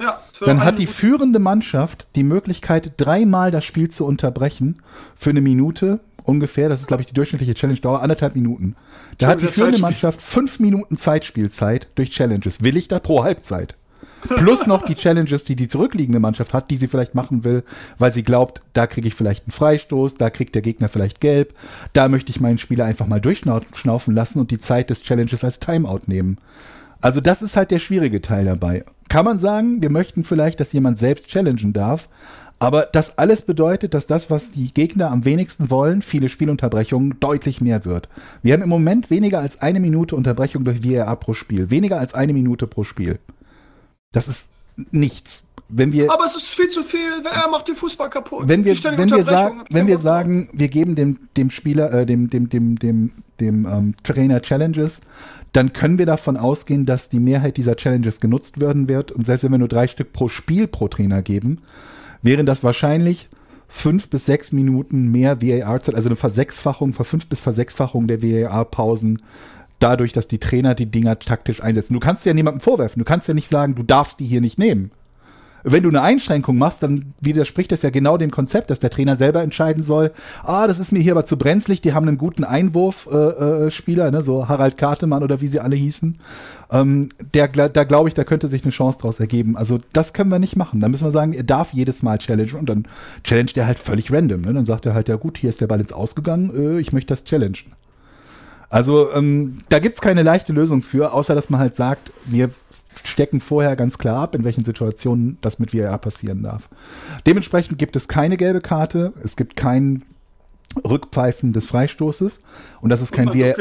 [0.00, 4.82] Ja, Dann hat die führende Mannschaft die Möglichkeit, dreimal das Spiel zu unterbrechen
[5.16, 6.68] für eine Minute ungefähr.
[6.68, 8.76] Das ist, glaube ich, die durchschnittliche Challenge-Dauer, anderthalb Minuten.
[9.18, 9.80] Da hat die führende Zeitspiel.
[9.82, 12.62] Mannschaft fünf Minuten Zeitspielzeit durch Challenges.
[12.62, 13.74] Will ich da pro Halbzeit?
[14.28, 17.64] Plus noch die Challenges, die die zurückliegende Mannschaft hat, die sie vielleicht machen will,
[17.98, 21.54] weil sie glaubt, da kriege ich vielleicht einen Freistoß, da kriegt der Gegner vielleicht gelb,
[21.92, 25.60] da möchte ich meinen Spieler einfach mal durchschnaufen lassen und die Zeit des Challenges als
[25.60, 26.38] Timeout nehmen.
[27.00, 28.84] Also das ist halt der schwierige Teil dabei.
[29.08, 32.08] Kann man sagen, wir möchten vielleicht, dass jemand selbst challengen darf,
[32.58, 37.60] aber das alles bedeutet, dass das, was die Gegner am wenigsten wollen, viele Spielunterbrechungen, deutlich
[37.60, 38.08] mehr wird.
[38.42, 41.70] Wir haben im Moment weniger als eine Minute Unterbrechung durch VAR pro Spiel.
[41.70, 43.18] Weniger als eine Minute pro Spiel.
[44.16, 44.48] Das ist
[44.92, 45.42] nichts.
[45.68, 47.22] Wenn wir, aber es ist viel zu viel.
[47.22, 48.48] Wer macht den Fußball kaputt?
[48.48, 52.30] Wenn wir, wenn wir, sagen, wenn wir sagen, wir geben dem, dem Spieler, äh, dem,
[52.30, 55.02] dem, dem, dem, dem ähm, Trainer Challenges,
[55.52, 59.12] dann können wir davon ausgehen, dass die Mehrheit dieser Challenges genutzt werden wird.
[59.12, 61.58] Und selbst wenn wir nur drei Stück pro Spiel pro Trainer geben,
[62.22, 63.28] wären das wahrscheinlich
[63.68, 69.20] fünf bis sechs Minuten mehr VAR-Zeit, also eine Versechsfachung, fünf bis Versechsfachung der VAR-Pausen,
[69.78, 71.94] dadurch, dass die Trainer die Dinger taktisch einsetzen.
[71.94, 72.98] Du kannst ja niemandem vorwerfen.
[72.98, 74.90] Du kannst ja nicht sagen, du darfst die hier nicht nehmen
[75.68, 79.16] wenn du eine Einschränkung machst, dann widerspricht das ja genau dem Konzept, dass der Trainer
[79.16, 80.12] selber entscheiden soll,
[80.44, 84.10] ah, das ist mir hier aber zu brenzlig, die haben einen guten Einwurfspieler, äh, äh,
[84.12, 86.18] ne, so Harald Kartemann oder wie sie alle hießen.
[86.70, 89.56] Ähm, der, da glaube ich, da könnte sich eine Chance draus ergeben.
[89.56, 90.78] Also das können wir nicht machen.
[90.78, 92.86] Da müssen wir sagen, er darf jedes Mal challengen und dann
[93.24, 94.42] challenge er halt völlig random.
[94.42, 94.52] Ne?
[94.52, 97.08] Dann sagt er halt, ja gut, hier ist der Ball ins Ausgegangen, äh, ich möchte
[97.08, 97.72] das challengen.
[98.76, 102.50] Also ähm, da gibt's keine leichte Lösung für, außer dass man halt sagt, wir
[103.04, 106.68] stecken vorher ganz klar ab, in welchen Situationen das mit VAR passieren darf.
[107.24, 110.04] Dementsprechend gibt es keine gelbe Karte, es gibt kein
[110.86, 112.42] Rückpfeifen des Freistoßes
[112.82, 113.54] und das ist kein VAR.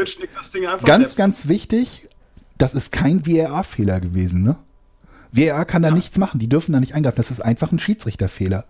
[0.85, 1.17] Ganz, selbst.
[1.17, 2.09] ganz wichtig,
[2.57, 4.57] das ist kein VAR-Fehler gewesen, ne?
[5.31, 5.95] VAR kann da ja.
[5.95, 7.15] nichts machen, die dürfen da nicht eingreifen.
[7.15, 8.65] Das ist einfach ein Schiedsrichterfehler.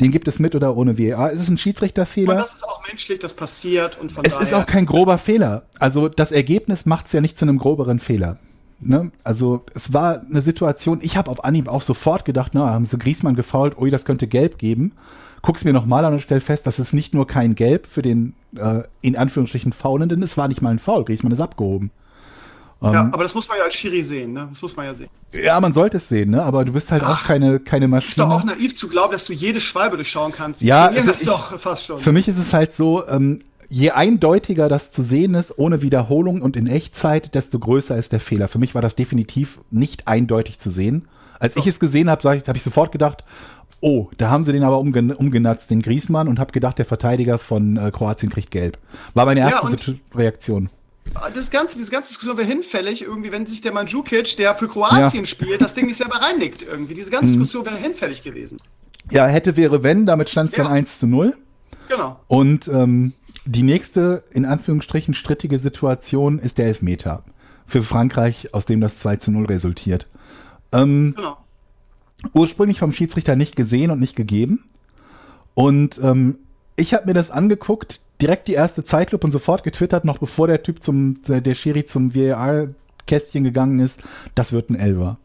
[0.00, 1.32] Den gibt es mit oder ohne VAR.
[1.32, 2.34] Es ist ein Schiedsrichterfehler.
[2.34, 3.98] Und das ist auch menschlich, das passiert.
[3.98, 5.62] Und von es ist auch kein grober Fehler.
[5.78, 8.38] Also das Ergebnis macht es ja nicht zu einem groberen Fehler.
[8.78, 9.10] Ne?
[9.24, 12.98] Also es war eine Situation, ich habe auf Anhieb auch sofort gedacht, na, haben sie
[12.98, 14.92] Griesmann gefault, ui, das könnte gelb geben.
[15.40, 18.34] Guck's mir nochmal an und stell fest, dass es nicht nur kein Gelb für den
[18.56, 21.90] äh, in Anführungsstrichen Faulenden, es war nicht mal ein Foul, Griesmann ist abgehoben.
[22.80, 24.46] Ja, ähm, aber das muss man ja als Schiri sehen, ne?
[24.50, 25.08] Das muss man ja sehen.
[25.32, 26.42] Ja, man sollte es sehen, ne?
[26.42, 28.08] Aber du bist halt Ach, auch keine, keine Maschine.
[28.10, 30.60] Ist doch auch naiv zu glauben, dass du jede Schwalbe durchschauen kannst.
[30.60, 31.98] Die ja, es ist doch fast schon.
[31.98, 36.42] Für mich ist es halt so, ähm, je eindeutiger das zu sehen ist, ohne Wiederholung
[36.42, 38.46] und in Echtzeit, desto größer ist der Fehler.
[38.46, 41.08] Für mich war das definitiv nicht eindeutig zu sehen.
[41.38, 41.60] Als so.
[41.60, 43.24] ich es gesehen habe, habe ich sofort gedacht,
[43.80, 47.38] oh, da haben sie den aber umgen umgenatzt, den Griesmann, und habe gedacht, der Verteidiger
[47.38, 48.78] von äh, Kroatien kriegt gelb.
[49.14, 50.70] War meine erste ja, Reaktion.
[51.34, 55.24] Das ganze, diese ganze Diskussion wäre hinfällig, irgendwie, wenn sich der Mandzukic, der für Kroatien
[55.24, 55.26] ja.
[55.26, 56.94] spielt, das Ding nicht selber reinlegt irgendwie.
[56.94, 57.38] Diese ganze mhm.
[57.38, 58.58] Diskussion wäre hinfällig gewesen.
[59.10, 60.64] Ja, hätte, wäre, wenn, damit stand es ja.
[60.64, 61.36] dann 1 zu 0.
[61.88, 62.20] Genau.
[62.26, 63.12] Und ähm,
[63.44, 67.22] die nächste, in Anführungsstrichen, strittige Situation ist der Elfmeter
[67.66, 70.08] für Frankreich, aus dem das 2 zu 0 resultiert.
[70.72, 71.38] Ähm, genau.
[72.32, 74.64] Ursprünglich vom Schiedsrichter nicht gesehen und nicht gegeben.
[75.54, 76.38] Und ähm,
[76.76, 80.62] ich habe mir das angeguckt, direkt die erste Zeitlupe und sofort getwittert, noch bevor der
[80.62, 84.02] Typ zum, der Schiri zum VAR-Kästchen gegangen ist,
[84.34, 85.18] das wird ein Elver.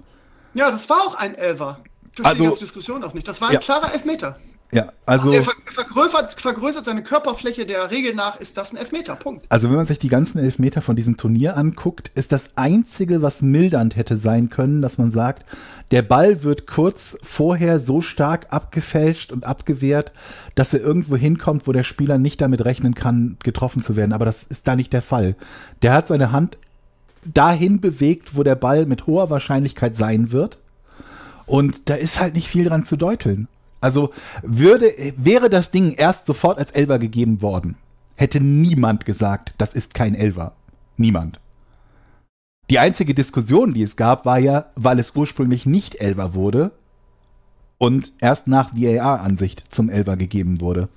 [0.53, 1.79] Ja, das war auch ein Elver.
[2.13, 3.27] Verstehe also, die ganze Diskussion auch nicht.
[3.27, 3.59] Das war ein ja.
[3.59, 4.37] klarer Elfmeter.
[4.73, 5.33] Ja, also.
[5.33, 9.45] Er vergrößert, vergrößert seine Körperfläche der Regel nach, ist das ein Elfmeter, Punkt.
[9.49, 13.41] Also, wenn man sich die ganzen Elfmeter von diesem Turnier anguckt, ist das Einzige, was
[13.41, 15.45] mildernd hätte sein können, dass man sagt,
[15.91, 20.13] der Ball wird kurz vorher so stark abgefälscht und abgewehrt,
[20.55, 24.13] dass er irgendwo hinkommt, wo der Spieler nicht damit rechnen kann, getroffen zu werden.
[24.13, 25.35] Aber das ist da nicht der Fall.
[25.81, 26.57] Der hat seine Hand
[27.25, 30.59] dahin bewegt, wo der Ball mit hoher Wahrscheinlichkeit sein wird.
[31.45, 33.49] Und da ist halt nicht viel dran zu deuteln.
[33.81, 34.11] Also
[34.43, 37.75] würde, wäre das Ding erst sofort als Elver gegeben worden,
[38.15, 40.53] hätte niemand gesagt, das ist kein Elver.
[40.97, 41.39] Niemand.
[42.69, 46.71] Die einzige Diskussion, die es gab, war ja, weil es ursprünglich nicht Elver wurde
[47.79, 50.87] und erst nach VAR-Ansicht zum Elver gegeben wurde.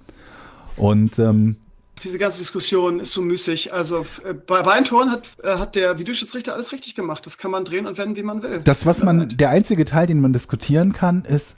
[0.77, 1.57] Und ähm,
[2.03, 3.73] diese ganze Diskussion ist so müßig.
[3.73, 7.25] Also äh, bei beiden Toren hat, äh, hat der Videoschiedsrichter alles richtig gemacht.
[7.25, 8.61] Das kann man drehen und wenden, wie man will.
[8.65, 11.57] Das, was man, der einzige Teil, den man diskutieren kann, ist,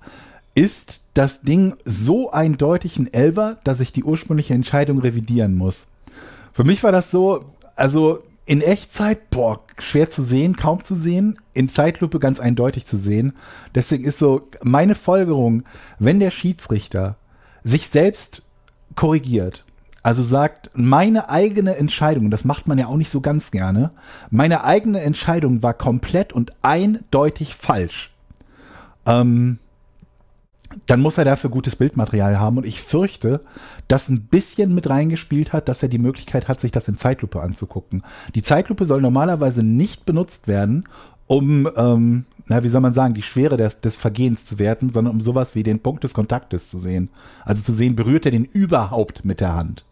[0.57, 5.89] ist das Ding so eindeutig ein Elver, dass ich die ursprüngliche Entscheidung revidieren muss.
[6.53, 7.45] Für mich war das so,
[7.77, 12.97] also in Echtzeit, boah, schwer zu sehen, kaum zu sehen, in Zeitlupe ganz eindeutig zu
[12.97, 13.35] sehen.
[13.75, 15.65] Deswegen ist so meine Folgerung,
[15.99, 17.17] wenn der Schiedsrichter
[17.63, 18.43] sich selbst
[18.95, 19.65] korrigiert,
[20.03, 23.91] also sagt, meine eigene Entscheidung, das macht man ja auch nicht so ganz gerne,
[24.31, 28.11] meine eigene Entscheidung war komplett und eindeutig falsch.
[29.05, 29.59] Ähm,
[30.87, 32.59] dann muss er dafür gutes Bildmaterial haben.
[32.59, 33.41] Und ich fürchte,
[33.89, 37.41] dass ein bisschen mit reingespielt hat, dass er die Möglichkeit hat, sich das in Zeitlupe
[37.41, 38.03] anzugucken.
[38.35, 40.85] Die Zeitlupe soll normalerweise nicht benutzt werden,
[41.27, 45.15] um, ähm, na, wie soll man sagen, die Schwere des, des Vergehens zu werten, sondern
[45.15, 47.09] um sowas wie den Punkt des Kontaktes zu sehen.
[47.45, 49.85] Also zu sehen, berührt er den überhaupt mit der Hand.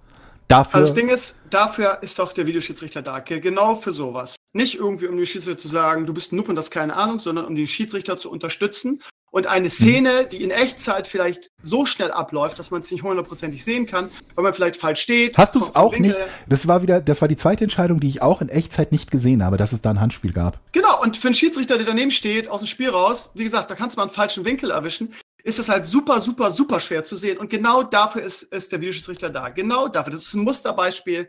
[0.46, 4.36] Dafür also das Ding ist, dafür ist doch der Videoschiedsrichter da, genau für sowas.
[4.52, 7.18] Nicht irgendwie, um den Schiedsrichter zu sagen, du bist ein Nupp und das keine Ahnung,
[7.18, 9.00] sondern um den Schiedsrichter zu unterstützen
[9.34, 13.64] und eine Szene, die in Echtzeit vielleicht so schnell abläuft, dass man es nicht hundertprozentig
[13.64, 15.36] sehen kann, weil man vielleicht falsch steht.
[15.36, 16.16] Hast du es auch nicht?
[16.46, 19.42] Das war wieder, das war die zweite Entscheidung, die ich auch in Echtzeit nicht gesehen
[19.42, 20.60] habe, dass es da ein Handspiel gab.
[20.70, 23.74] Genau, und für einen Schiedsrichter, der daneben steht, aus dem Spiel raus, wie gesagt, da
[23.74, 27.16] kannst du mal einen falschen Winkel erwischen, ist es halt super, super, super schwer zu
[27.16, 27.38] sehen.
[27.38, 29.48] Und genau dafür ist, ist der Videoschiedsrichter da.
[29.48, 30.12] Genau dafür.
[30.12, 31.28] Das ist ein Musterbeispiel.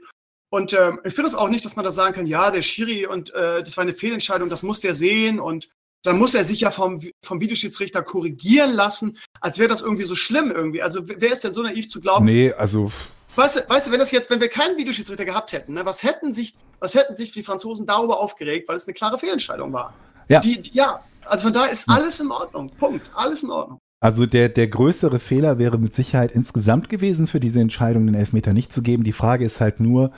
[0.51, 3.07] Und ähm, ich finde es auch nicht, dass man da sagen kann, ja, der Schiri
[3.07, 5.69] und äh, das war eine Fehlentscheidung, das muss der sehen und
[6.05, 10.15] dann muss er sich ja vom, vom Videoschiedsrichter korrigieren lassen, als wäre das irgendwie so
[10.15, 10.81] schlimm irgendwie.
[10.81, 12.25] Also wer ist denn so naiv zu glauben?
[12.25, 12.91] Nee, also.
[13.35, 16.03] Weißt du, weißt du, wenn das jetzt, wenn wir keinen Videoschiedsrichter gehabt hätten, ne, was
[16.03, 19.93] hätten sich, was hätten sich die Franzosen darüber aufgeregt, weil es eine klare Fehlentscheidung war?
[20.29, 20.39] Ja.
[20.39, 22.69] Die, die, ja, also von da ist alles in Ordnung.
[22.69, 23.11] Punkt.
[23.13, 23.79] Alles in Ordnung.
[23.99, 28.53] Also der, der größere Fehler wäre mit Sicherheit insgesamt gewesen, für diese Entscheidung den Elfmeter
[28.53, 29.03] nicht zu geben.
[29.03, 30.11] Die Frage ist halt nur,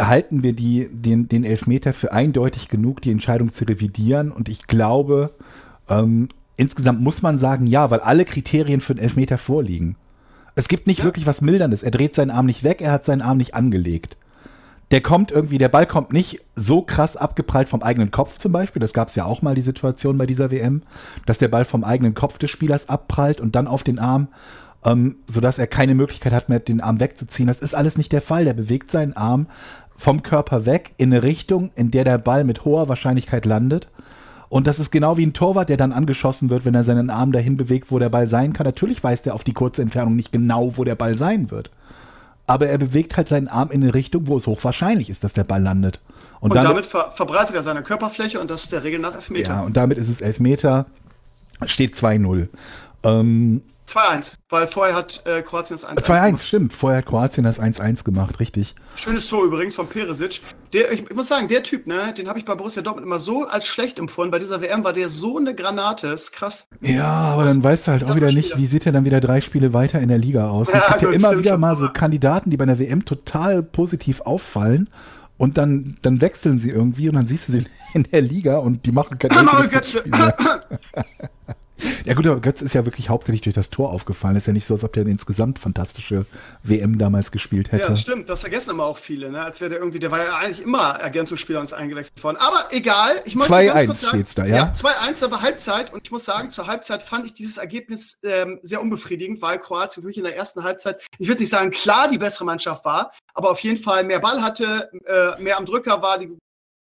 [0.00, 4.30] halten wir die, den, den Elfmeter für eindeutig genug, die Entscheidung zu revidieren.
[4.30, 5.34] Und ich glaube,
[5.88, 9.96] ähm, insgesamt muss man sagen, ja, weil alle Kriterien für den Elfmeter vorliegen.
[10.54, 11.04] Es gibt nicht ja.
[11.04, 11.82] wirklich was Milderndes.
[11.82, 14.16] Er dreht seinen Arm nicht weg, er hat seinen Arm nicht angelegt.
[14.90, 18.80] Der kommt irgendwie, der Ball kommt nicht so krass abgeprallt vom eigenen Kopf zum Beispiel.
[18.80, 20.82] Das gab es ja auch mal die Situation bei dieser WM,
[21.26, 24.28] dass der Ball vom eigenen Kopf des Spielers abprallt und dann auf den Arm,
[24.84, 27.48] ähm, sodass er keine Möglichkeit hat mehr, den Arm wegzuziehen.
[27.48, 28.46] Das ist alles nicht der Fall.
[28.46, 29.46] Der bewegt seinen Arm
[29.98, 33.88] vom Körper weg in eine Richtung, in der der Ball mit hoher Wahrscheinlichkeit landet.
[34.48, 37.32] Und das ist genau wie ein Torwart, der dann angeschossen wird, wenn er seinen Arm
[37.32, 38.64] dahin bewegt, wo der Ball sein kann.
[38.64, 41.70] Natürlich weiß er auf die kurze Entfernung nicht genau, wo der Ball sein wird.
[42.46, 45.44] Aber er bewegt halt seinen Arm in eine Richtung, wo es hochwahrscheinlich ist, dass der
[45.44, 46.00] Ball landet.
[46.40, 49.14] Und, und damit, damit ver verbreitet er seine Körperfläche und das ist der Regel nach
[49.14, 49.54] Elfmeter.
[49.54, 50.86] Ja, und damit ist es Elfmeter.
[51.66, 52.48] Steht 2-0.
[53.02, 56.72] Ähm, 2-1, weil vorher hat äh, Kroatien das 1-1 2-1, stimmt.
[56.74, 58.74] Vorher hat Kroatien das 1-1 gemacht, richtig.
[58.96, 60.40] Schönes Tor übrigens von Peresic.
[60.72, 63.18] Der, ich, ich muss sagen, der Typ, ne, den habe ich bei Borussia Dortmund immer
[63.18, 64.30] so als schlecht empfunden.
[64.30, 66.68] Bei dieser WM war der so eine Granate, ist krass.
[66.80, 69.40] Ja, aber dann weißt du halt auch wieder nicht, wie sieht er dann wieder drei
[69.40, 70.68] Spiele weiter in der Liga aus.
[70.68, 74.88] Es gibt ja immer wieder mal so Kandidaten, die bei einer WM total positiv auffallen.
[75.38, 78.86] Und dann, dann wechseln sie irgendwie und dann siehst du sie in der Liga und
[78.86, 80.12] die machen kein einziges Spiel
[82.04, 84.36] Ja gut, aber Götz ist ja wirklich hauptsächlich durch das Tor aufgefallen.
[84.36, 86.26] Ist ja nicht so, als ob der eine insgesamt fantastische
[86.62, 87.84] WM damals gespielt hätte.
[87.84, 88.28] Ja, das stimmt.
[88.28, 89.30] Das vergessen immer auch viele.
[89.30, 89.42] Ne?
[89.42, 92.36] Als wäre der irgendwie, der war ja eigentlich immer Ergänzungsspieler und ist eingewechselt worden.
[92.38, 93.16] Aber egal.
[93.24, 94.56] Ich 2-1 steht's da, ja?
[94.56, 95.92] Ja, 2-1, aber Halbzeit.
[95.92, 100.02] Und ich muss sagen, zur Halbzeit fand ich dieses Ergebnis ähm, sehr unbefriedigend, weil Kroatien
[100.02, 103.12] für mich in der ersten Halbzeit, ich würde nicht sagen, klar die bessere Mannschaft war,
[103.34, 106.36] aber auf jeden Fall mehr Ball hatte, äh, mehr am Drücker war, die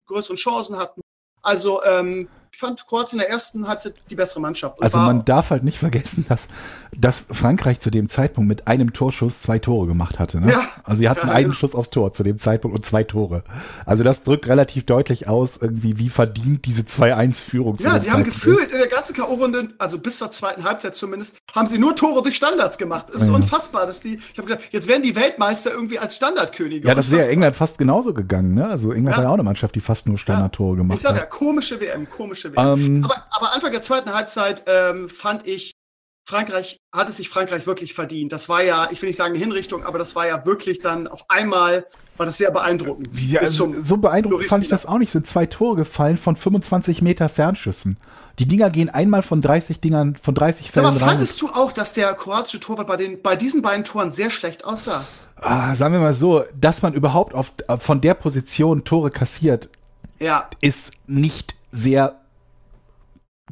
[0.08, 1.01] größeren Chancen hatten.
[1.41, 4.81] Also ähm, ich fand Kroatien in der ersten Halbzeit die bessere Mannschaft.
[4.83, 6.47] also man darf halt nicht vergessen, dass,
[6.95, 10.41] dass Frankreich zu dem Zeitpunkt mit einem Torschuss zwei Tore gemacht hatte.
[10.41, 10.51] Ne?
[10.51, 10.67] Ja.
[10.83, 13.43] Also sie hatten ja, einen Schuss aufs Tor zu dem Zeitpunkt und zwei Tore.
[13.85, 18.59] Also das drückt relativ deutlich aus, irgendwie wie verdient diese 2-1-Führung Ja, sie haben gefühlt
[18.59, 18.71] ist.
[18.73, 22.35] in der ganzen K.O.-Runde, also bis zur zweiten Halbzeit zumindest, haben sie nur Tore durch
[22.35, 23.07] Standards gemacht.
[23.13, 23.33] Es ist ja.
[23.33, 26.87] unfassbar, dass die, ich habe gedacht, jetzt werden die Weltmeister irgendwie als Standardkönige.
[26.87, 28.53] Ja, das wäre England fast genauso gegangen.
[28.53, 28.67] Ne?
[28.67, 29.17] Also England ja.
[29.17, 31.03] war ja auch eine Mannschaft, die fast nur Standardtore gemacht hat.
[31.03, 35.47] Ich sag ja, komische WM, komische ähm, aber, aber, Anfang der zweiten Halbzeit ähm, fand
[35.47, 35.71] ich,
[36.23, 38.32] Frankreich, hat es sich Frankreich wirklich verdient.
[38.32, 41.08] Das war ja, ich will nicht sagen eine Hinrichtung, aber das war ja wirklich dann
[41.08, 43.10] auf einmal, war das sehr beeindruckend.
[43.12, 45.12] Wie, also, so beeindruckend fand ich das auch nicht.
[45.12, 47.97] Sind zwei Tore gefallen von 25 Meter Fernschüssen.
[48.39, 51.10] Die Dinger gehen einmal von 30 Dingern, von 30 Fällen aber rein.
[51.10, 54.63] fandest du auch, dass der kroatische Torwart bei, den, bei diesen beiden Toren sehr schlecht
[54.63, 55.04] aussah?
[55.36, 59.69] Ah, sagen wir mal so, dass man überhaupt auf, von der Position Tore kassiert,
[60.19, 60.47] ja.
[60.62, 62.20] ist nicht sehr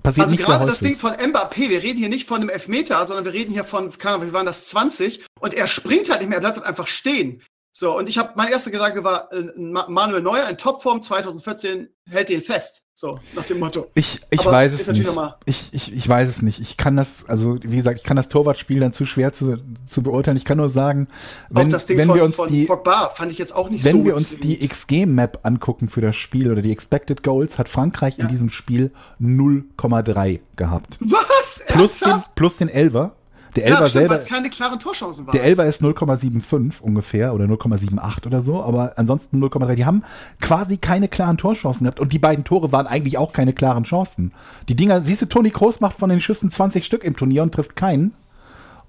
[0.03, 3.25] Passiert also gerade das Ding von Mbappé, wir reden hier nicht von einem Elfmeter, sondern
[3.25, 6.29] wir reden hier von, keine Ahnung, wie waren das, 20 und er springt halt nicht
[6.29, 7.41] mehr, er bleibt halt einfach stehen.
[7.71, 12.29] So, und ich habe, mein erster Gedanke war, äh, Manuel Neuer in Topform 2014 hält
[12.29, 12.83] den fest.
[12.99, 13.87] So, nach dem Motto.
[13.93, 15.07] Ich, ich weiß es nicht.
[15.45, 16.59] Ich, ich, ich weiß es nicht.
[16.59, 20.03] Ich kann das, also wie gesagt, ich kann das Torwartspiel dann zu schwer zu, zu
[20.03, 20.35] beurteilen.
[20.35, 21.07] Ich kann nur sagen,
[21.49, 24.15] wenn, wenn von, wir uns die, Pogba fand ich jetzt auch nicht wenn so wir
[24.17, 28.23] uns die XG-Map angucken für das Spiel oder die Expected Goals, hat Frankreich ja.
[28.23, 30.97] in diesem Spiel 0,3 gehabt.
[30.99, 31.63] Was?
[31.67, 33.15] Plus den, plus den Elver.
[33.55, 34.25] Der Elfer ja, stimmt, selber.
[34.25, 35.33] keine klaren Torchancen waren.
[35.33, 39.75] Der Elfer ist 0,75 ungefähr oder 0,78 oder so, aber ansonsten 0,3.
[39.75, 40.03] Die haben
[40.39, 44.31] quasi keine klaren Torchancen gehabt und die beiden Tore waren eigentlich auch keine klaren Chancen.
[44.67, 47.53] Die Dinger, siehst du, Toni Kroos macht von den Schüssen 20 Stück im Turnier und
[47.53, 48.13] trifft keinen.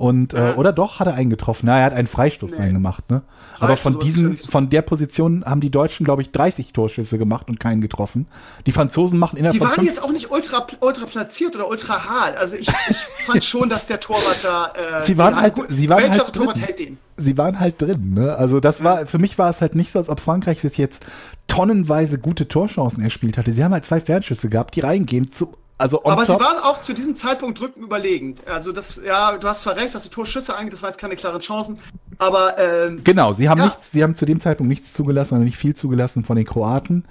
[0.01, 1.67] Und, äh, oder doch, hat er einen getroffen.
[1.67, 2.57] Na, er hat einen Freistoß nee.
[2.57, 3.21] reingemacht, ne?
[3.59, 7.49] Freistoß Aber von diesen, von der Position haben die Deutschen, glaube ich, 30 Torschüsse gemacht
[7.49, 8.27] und keinen getroffen.
[8.65, 9.69] Die Franzosen machen innerhalb die von.
[9.69, 12.39] Die waren jetzt auch nicht ultra, ultra platziert oder ultra hart.
[12.39, 14.73] Also ich, ich fand schon, dass der Torwart da.
[14.73, 16.97] Äh, sie waren halt, sie waren halt drin.
[17.19, 18.35] Sie waren halt drin, ne?
[18.37, 21.05] Also das war, für mich war es halt nicht so, als ob Frankreich sich jetzt
[21.47, 23.53] tonnenweise gute Torchancen erspielt hatte.
[23.53, 26.38] Sie haben halt zwei Fernschüsse gehabt, die reingehen zu, also Aber top.
[26.38, 28.47] sie waren auch zu diesem Zeitpunkt drückend überlegend.
[28.47, 31.16] Also das, ja, du hast zwar recht, was die Torschüsse angeht, das waren jetzt keine
[31.16, 31.79] klaren Chancen,
[32.19, 33.64] aber ähm, genau, sie haben ja.
[33.64, 37.05] nichts, sie haben zu dem Zeitpunkt nichts zugelassen oder nicht viel zugelassen von den Kroaten.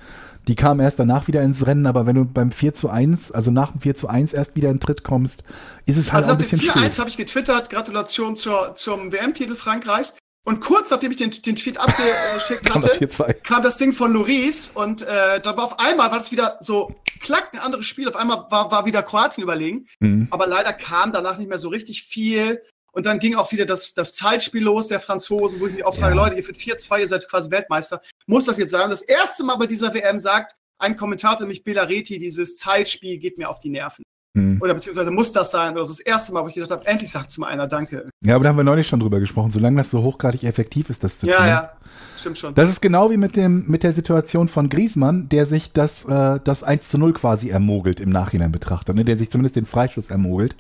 [0.48, 3.52] Die kamen erst danach wieder ins Rennen, aber wenn du beim 4 zu 1, also
[3.52, 5.44] nach dem 4 zu 1 erst wieder in Tritt kommst,
[5.86, 6.76] ist es halt also ein bisschen schwierig.
[6.76, 10.12] Also nach dem 4-1 habe ich getwittert, Gratulation zur, zum WM-Titel Frankreich.
[10.50, 14.12] Und kurz nachdem ich den, den Tweet abgeschickt kam hatte, das kam das Ding von
[14.12, 18.10] Loris und äh, dann war auf einmal, war das wieder so, klack, ein anderes Spiel,
[18.10, 19.86] auf einmal war, war wieder Kroatien überlegen.
[20.00, 20.28] Mhm.
[20.32, 22.64] Aber leider kam danach nicht mehr so richtig viel.
[22.92, 25.96] Und dann ging auch wieder das, das Zeitspiel los der Franzosen, wo ich mich auch
[25.96, 26.24] frage, ja.
[26.24, 28.02] Leute, ihr führt 4-2, ihr seid quasi Weltmeister.
[28.26, 28.90] Muss das jetzt sein?
[28.90, 33.52] Das erste Mal bei dieser WM sagt ein Kommentator, nämlich Belareti, dieses Zeitspiel geht mir
[33.52, 34.04] auf die Nerven.
[34.34, 34.62] Mhm.
[34.62, 35.72] Oder beziehungsweise muss das sein?
[35.72, 37.68] Oder das, ist das erste Mal, wo ich gedacht habe, endlich sagt es mal einer
[37.68, 38.10] Danke.
[38.24, 39.50] Ja, aber da haben wir neulich schon drüber gesprochen.
[39.50, 41.46] Solange das so hochgradig effektiv ist, das zu ja, tun.
[41.46, 41.72] Ja, ja.
[42.20, 42.54] Stimmt schon.
[42.54, 46.40] Das ist genau wie mit, dem, mit der Situation von Griesmann, der sich das, äh,
[46.44, 49.06] das 1 zu 0 quasi ermogelt im Nachhinein betrachtet, ne?
[49.06, 50.56] der sich zumindest den Freischuss ermogelt.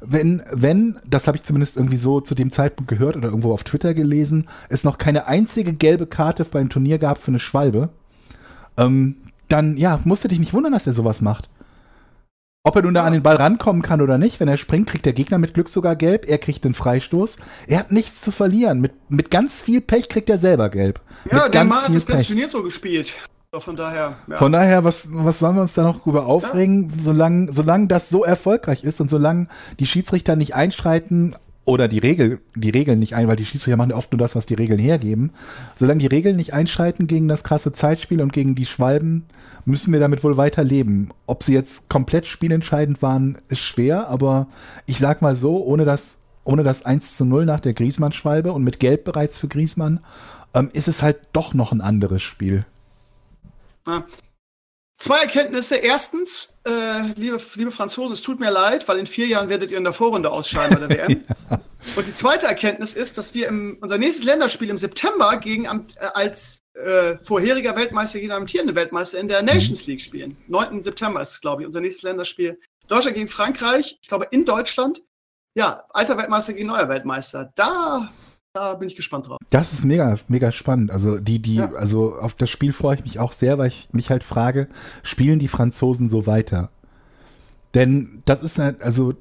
[0.00, 3.64] Wenn, wenn, das habe ich zumindest irgendwie so zu dem Zeitpunkt gehört oder irgendwo auf
[3.64, 7.90] Twitter gelesen, es noch keine einzige gelbe Karte beim Turnier gab für eine Schwalbe,
[8.76, 9.16] ähm,
[9.48, 11.48] dann ja, musst du dich nicht wundern, dass er sowas macht.
[12.66, 15.04] Ob er nun da an den Ball rankommen kann oder nicht, wenn er springt, kriegt
[15.04, 17.36] der Gegner mit Glück sogar gelb, er kriegt den Freistoß.
[17.66, 18.80] Er hat nichts zu verlieren.
[18.80, 20.98] Mit, mit ganz viel Pech kriegt er selber gelb.
[21.30, 23.16] Ja, der Mann hat das ganze Turnier so gespielt.
[23.52, 24.36] Von daher, ja.
[24.38, 26.96] Von daher, was, was sollen wir uns da noch drüber aufregen, ja.
[26.98, 29.46] solange, solange das so erfolgreich ist und solange
[29.78, 33.92] die Schiedsrichter nicht einschreiten, oder die Regel, die Regeln nicht ein, weil die Schiedsrichter machen
[33.92, 35.30] oft nur das, was die Regeln hergeben.
[35.74, 39.24] Solange die Regeln nicht einschreiten gegen das krasse Zeitspiel und gegen die Schwalben,
[39.64, 41.10] müssen wir damit wohl weiter leben.
[41.26, 44.46] Ob sie jetzt komplett spielentscheidend waren, ist schwer, aber
[44.84, 48.62] ich sag mal so, ohne das, ohne das 1 zu 0 nach der Griesmann-Schwalbe und
[48.62, 50.00] mit Gelb bereits für Griesmann,
[50.52, 52.66] ähm, ist es halt doch noch ein anderes Spiel.
[53.86, 54.04] Ja.
[54.98, 55.76] Zwei Erkenntnisse.
[55.76, 59.78] Erstens, äh, liebe, liebe Franzosen, es tut mir leid, weil in vier Jahren werdet ihr
[59.78, 61.24] in der Vorrunde ausscheiden bei der WM.
[61.50, 61.60] ja.
[61.96, 66.04] Und die zweite Erkenntnis ist, dass wir im, unser nächstes Länderspiel im September gegen äh,
[66.14, 69.48] als äh, vorheriger Weltmeister gegen amtierende Weltmeister in der mhm.
[69.48, 70.36] Nations League spielen.
[70.48, 70.82] 9.
[70.82, 72.58] September ist es, glaube ich, unser nächstes Länderspiel.
[72.88, 75.02] Deutschland gegen Frankreich, ich glaube in Deutschland.
[75.54, 77.52] Ja, alter Weltmeister gegen neuer Weltmeister.
[77.54, 78.12] Da
[78.54, 79.38] da bin ich gespannt drauf.
[79.50, 80.92] Das ist mega, mega spannend.
[80.92, 81.72] Also die, die, ja.
[81.72, 84.68] also auf das Spiel freue ich mich auch sehr, weil ich mich halt frage,
[85.02, 86.70] spielen die Franzosen so weiter?
[87.74, 89.14] Denn das ist halt, also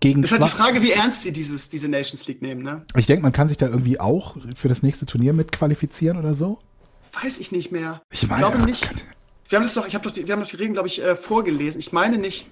[0.00, 0.20] gegen.
[0.20, 2.84] Das ist halt die Frage, wie ernst sie dieses, diese Nations League nehmen, ne?
[2.94, 6.34] Ich denke, man kann sich da irgendwie auch für das nächste Turnier mit qualifizieren oder
[6.34, 6.58] so.
[7.22, 8.02] Weiß ich nicht mehr.
[8.12, 8.86] Ich meine, ich glaube nicht.
[9.48, 11.02] Wir haben das doch, ich habe doch die, wir haben doch die Regeln, glaube ich,
[11.02, 11.80] äh, vorgelesen.
[11.80, 12.46] Ich meine nicht.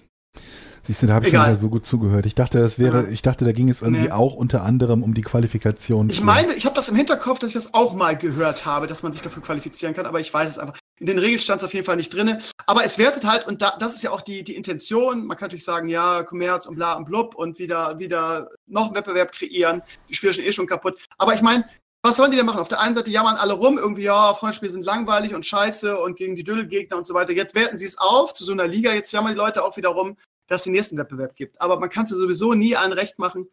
[0.87, 2.27] Siehst du, da habe ich schon so gut zugehört.
[2.27, 4.13] Ich dachte, das wäre, ich dachte, da ging es irgendwie nee.
[4.13, 6.09] auch unter anderem um die Qualifikation.
[6.11, 9.03] Ich meine, ich habe das im Hinterkopf, dass ich das auch mal gehört habe, dass
[9.03, 10.79] man sich dafür qualifizieren kann, aber ich weiß es einfach.
[11.01, 12.41] In den Regeln stand es auf jeden Fall nicht drin.
[12.67, 15.47] Aber es wertet halt, und da, das ist ja auch die, die Intention, man kann
[15.47, 19.83] natürlich sagen, ja, Kommerz und bla und blub und wieder, wieder noch einen Wettbewerb kreieren.
[20.09, 21.01] Die Spiele sind eh schon kaputt.
[21.19, 21.65] Aber ich meine,
[22.03, 22.61] was sollen die denn machen?
[22.61, 26.17] Auf der einen Seite jammern alle rum, irgendwie, ja, Freundspiele sind langweilig und scheiße und
[26.17, 27.33] gegen die Düllegegner und so weiter.
[27.33, 29.89] Jetzt werten sie es auf zu so einer Liga, jetzt jammern die Leute auch wieder
[29.89, 31.61] rum dass es den nächsten Wettbewerb gibt.
[31.61, 33.49] Aber man kann es ja sowieso nie allen recht machen.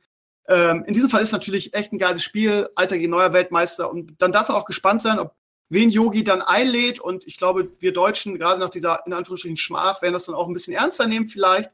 [0.47, 3.89] Ähm, in diesem Fall ist natürlich echt ein geiles Spiel, alter gegen neuer Weltmeister.
[3.89, 5.35] Und dann darf man auch gespannt sein, ob
[5.69, 6.99] wen Yogi dann einlädt.
[6.99, 10.47] Und ich glaube, wir Deutschen, gerade nach dieser in Anführungsstrichen Schmach, werden das dann auch
[10.47, 11.71] ein bisschen ernster nehmen vielleicht.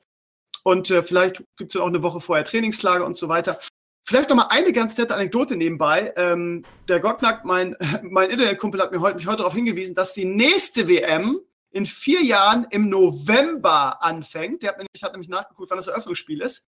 [0.63, 3.60] Und äh, vielleicht gibt es dann auch eine Woche vorher Trainingslager und so weiter.
[4.05, 6.13] Vielleicht noch mal eine ganz nette Anekdote nebenbei.
[6.15, 10.25] Ähm, der Gottnack, mein, mein Internetkumpel, hat mir heute, mich heute darauf hingewiesen, dass die
[10.25, 11.39] nächste WM
[11.71, 14.63] in vier Jahren im November anfängt.
[14.63, 16.65] Der hat nämlich, hat nämlich nachgeguckt, wann das Eröffnungsspiel ist.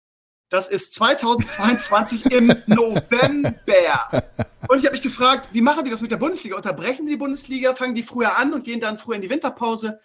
[0.49, 4.09] Das ist 2022 im November.
[4.67, 6.55] Und ich habe mich gefragt, wie machen die das mit der Bundesliga?
[6.55, 9.99] Unterbrechen die die Bundesliga, fangen die früher an und gehen dann früher in die Winterpause?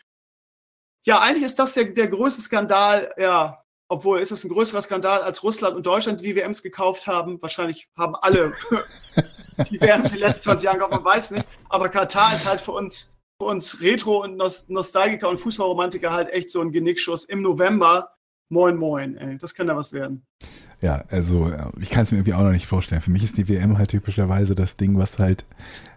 [1.05, 5.23] Ja, eigentlich ist das der, der größte Skandal, ja, obwohl ist es ein größerer Skandal
[5.23, 7.41] als Russland und Deutschland, die die WMs gekauft haben.
[7.43, 8.53] Wahrscheinlich haben alle
[9.71, 11.47] die WMs in den letzten 20 Jahren gekauft, man weiß nicht.
[11.69, 13.10] Aber Katar ist halt für uns
[13.41, 14.37] für uns Retro- und
[14.69, 18.11] Nostalgiker und Fußballromantiker halt echt so ein Genickschuss im November.
[18.51, 19.39] Moin, moin, ey.
[19.39, 20.27] Das kann da was werden.
[20.83, 21.51] Ja, also
[21.81, 23.01] ich kann es mir irgendwie auch noch nicht vorstellen.
[23.01, 25.47] Für mich ist die WM halt typischerweise das Ding, was halt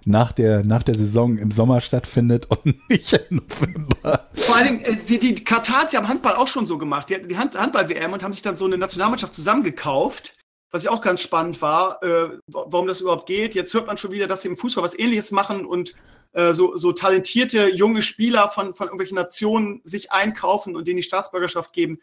[0.05, 4.29] nach der, nach der Saison im Sommer stattfindet und nicht im November.
[4.33, 7.09] Vor allen Dingen, äh, die, die Katar, die haben Handball auch schon so gemacht.
[7.09, 10.37] Die hatten die Hand, Handball-WM und haben sich dann so eine Nationalmannschaft zusammengekauft
[10.73, 13.53] was ich auch ganz spannend war, äh, warum das überhaupt geht.
[13.53, 15.93] Jetzt hört man schon wieder, dass sie im Fußball was ähnliches machen und
[16.31, 21.03] äh, so, so talentierte junge Spieler von, von irgendwelchen Nationen sich einkaufen und denen die
[21.03, 21.99] Staatsbürgerschaft geben.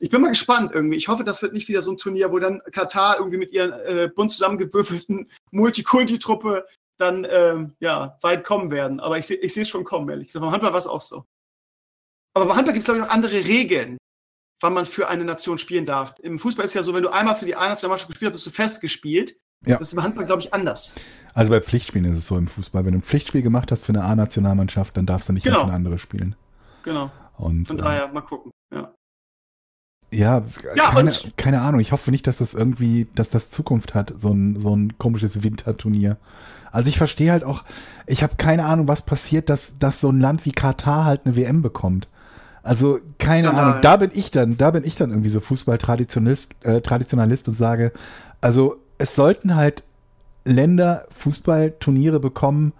[0.00, 0.96] Ich bin mal gespannt irgendwie.
[0.96, 3.72] Ich hoffe, das wird nicht wieder so ein Turnier, wo dann Katar irgendwie mit ihren
[3.72, 8.98] äh, bunt zusammengewürfelten Multikulti-Truppe dann ähm, ja, weit kommen werden.
[8.98, 10.42] Aber ich, ich sehe es schon kommen, ehrlich gesagt.
[10.42, 11.24] Beim Handball war es auch so.
[12.34, 13.98] Aber beim Handball gibt es, glaube ich, auch andere Regeln,
[14.60, 16.14] wann man für eine Nation spielen darf.
[16.22, 18.46] Im Fußball ist ja so, wenn du einmal für die eine Nationalmannschaft gespielt hast, bist
[18.46, 19.34] du festgespielt.
[19.66, 19.76] Ja.
[19.76, 20.94] Das ist im Handball, glaube ich, anders.
[21.34, 22.84] Also bei Pflichtspielen ist es so im Fußball.
[22.84, 25.56] Wenn du ein Pflichtspiel gemacht hast für eine A-Nationalmannschaft, dann darfst du nicht genau.
[25.56, 26.34] mehr für eine andere spielen.
[26.82, 27.10] Genau.
[27.36, 28.52] Und, Von daher, äh, mal gucken.
[28.72, 28.94] Ja.
[30.12, 30.42] Ja,
[30.74, 31.80] ja keine, keine, Ahnung.
[31.80, 35.42] Ich hoffe nicht, dass das irgendwie, dass das Zukunft hat, so ein, so ein komisches
[35.42, 36.16] Winterturnier.
[36.72, 37.64] Also ich verstehe halt auch,
[38.06, 41.36] ich habe keine Ahnung, was passiert, dass, dass so ein Land wie Katar halt eine
[41.36, 42.08] WM bekommt.
[42.70, 43.64] Also keine Skandal.
[43.64, 43.82] Ahnung.
[43.82, 47.90] Da bin ich dann, da bin ich dann irgendwie so Fußball-Traditionalist äh, Traditionalist und sage,
[48.40, 49.82] also es sollten halt
[50.44, 52.72] Länder Fußballturniere bekommen,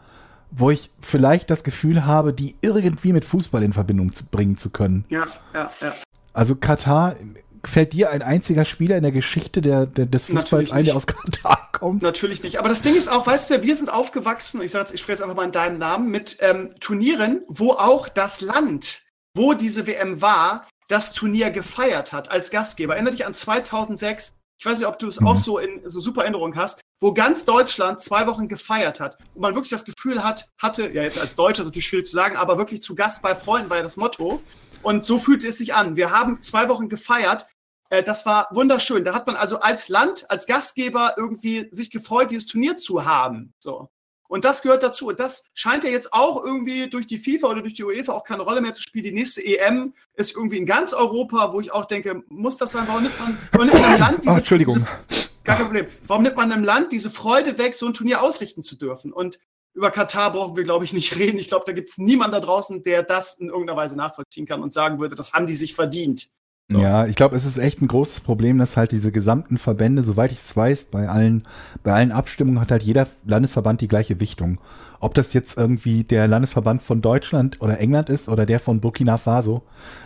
[0.53, 4.70] wo ich vielleicht das Gefühl habe, die irgendwie mit Fußball in Verbindung zu bringen zu
[4.70, 5.07] können.
[5.09, 5.93] Ja, ja, ja.
[6.34, 7.16] Also Katar,
[7.64, 11.09] fällt dir ein einziger Spieler in der Geschichte der, der des Fußballs ein, der aus
[11.09, 12.03] Katar kommt?
[12.03, 12.61] Natürlich nicht.
[12.61, 15.22] Aber das Ding ist auch, weißt du, wir sind aufgewachsen, ich sage ich spreche jetzt
[15.22, 19.03] einfach mal in deinem Namen, mit ähm, Turnieren, wo auch das Land,
[19.35, 22.95] wo diese WM war, das Turnier gefeiert hat als Gastgeber.
[22.95, 25.26] Erinnere dich an 2006, ich weiß nicht, ob du es mhm.
[25.26, 29.41] auch so in so super Erinnerung hast, wo ganz Deutschland zwei Wochen gefeiert hat und
[29.41, 32.37] man wirklich das Gefühl hat, hatte, ja jetzt als Deutscher ist natürlich schwierig zu sagen,
[32.37, 34.43] aber wirklich zu Gast bei Freunden war ja das Motto.
[34.83, 35.97] Und so fühlte es sich an.
[35.97, 37.47] Wir haben zwei Wochen gefeiert.
[37.91, 39.05] Äh, das war wunderschön.
[39.05, 43.53] Da hat man also als Land, als Gastgeber irgendwie sich gefreut, dieses Turnier zu haben.
[43.59, 43.89] So.
[44.31, 45.09] Und das gehört dazu.
[45.09, 48.22] Und das scheint ja jetzt auch irgendwie durch die FIFA oder durch die UEFA auch
[48.22, 49.05] keine Rolle mehr zu spielen.
[49.05, 52.85] Die nächste EM ist irgendwie in ganz Europa, wo ich auch denke, muss das sein?
[52.87, 54.74] Warum nimmt man, warum nimmt man Land diese, oh, Entschuldigung.
[55.09, 55.87] Diese, gar kein Problem.
[56.07, 59.12] Warum nimmt man einem Land diese Freude weg, so ein Turnier ausrichten zu dürfen?
[59.12, 59.41] Und
[59.74, 61.39] über Katar brauchen wir, glaube ich, nicht reden.
[61.39, 64.62] Ich glaube, da gibt es niemanden da draußen, der das in irgendeiner Weise nachvollziehen kann
[64.62, 66.31] und sagen würde, das haben die sich verdient.
[66.79, 70.31] Ja, ich glaube, es ist echt ein großes Problem, dass halt diese gesamten Verbände, soweit
[70.31, 71.43] ich es weiß, bei allen,
[71.83, 74.59] bei allen Abstimmungen hat halt jeder Landesverband die gleiche Wichtung.
[75.01, 79.16] Ob das jetzt irgendwie der Landesverband von Deutschland oder England ist oder der von Burkina
[79.16, 79.62] Faso,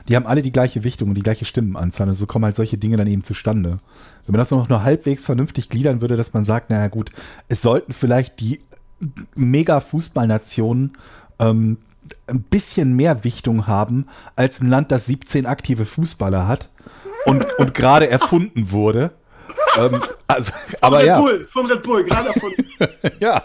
[0.09, 2.09] die haben alle die gleiche Wichtung und die gleiche Stimmenanzahl.
[2.09, 3.81] Und so kommen halt solche Dinge dann eben zustande.
[4.25, 7.11] Wenn man das noch nur halbwegs vernünftig gliedern würde, dass man sagt, naja gut,
[7.49, 8.61] es sollten vielleicht die
[9.37, 10.93] Mega-Fußballnationen
[11.41, 11.79] ähm,
[12.27, 16.71] ein bisschen mehr Wichtung haben als ein Land, das 17 aktive Fußballer hat
[17.27, 19.13] und, und gerade erfunden wurde.
[19.79, 21.21] ähm, also, von aber Red ja.
[21.21, 22.67] Bull, von Red Bull, gerade erfunden.
[23.21, 23.43] ja.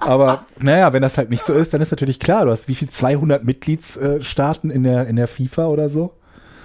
[0.00, 2.74] Aber naja, wenn das halt nicht so ist, dann ist natürlich klar, du hast wie
[2.74, 6.14] viel 200 Mitgliedsstaaten in der, in der FIFA oder so.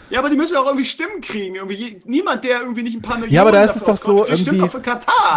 [0.09, 1.55] Ja, aber die müssen auch irgendwie Stimmen kriegen.
[1.55, 4.25] Irgendwie niemand, der irgendwie nicht ein paar Millionen Ja, aber da ist es doch so
[4.25, 4.57] irgendwie.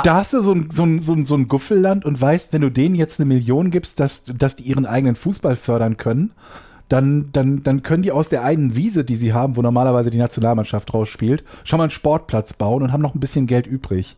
[0.02, 2.62] Da hast du so ein, so, ein, so, ein, so ein Guffelland und weißt, wenn
[2.62, 6.32] du denen jetzt eine Million gibst, dass, dass die ihren eigenen Fußball fördern können,
[6.88, 10.18] dann, dann, dann können die aus der einen Wiese, die sie haben, wo normalerweise die
[10.18, 14.16] Nationalmannschaft draus spielt, schon mal einen Sportplatz bauen und haben noch ein bisschen Geld übrig.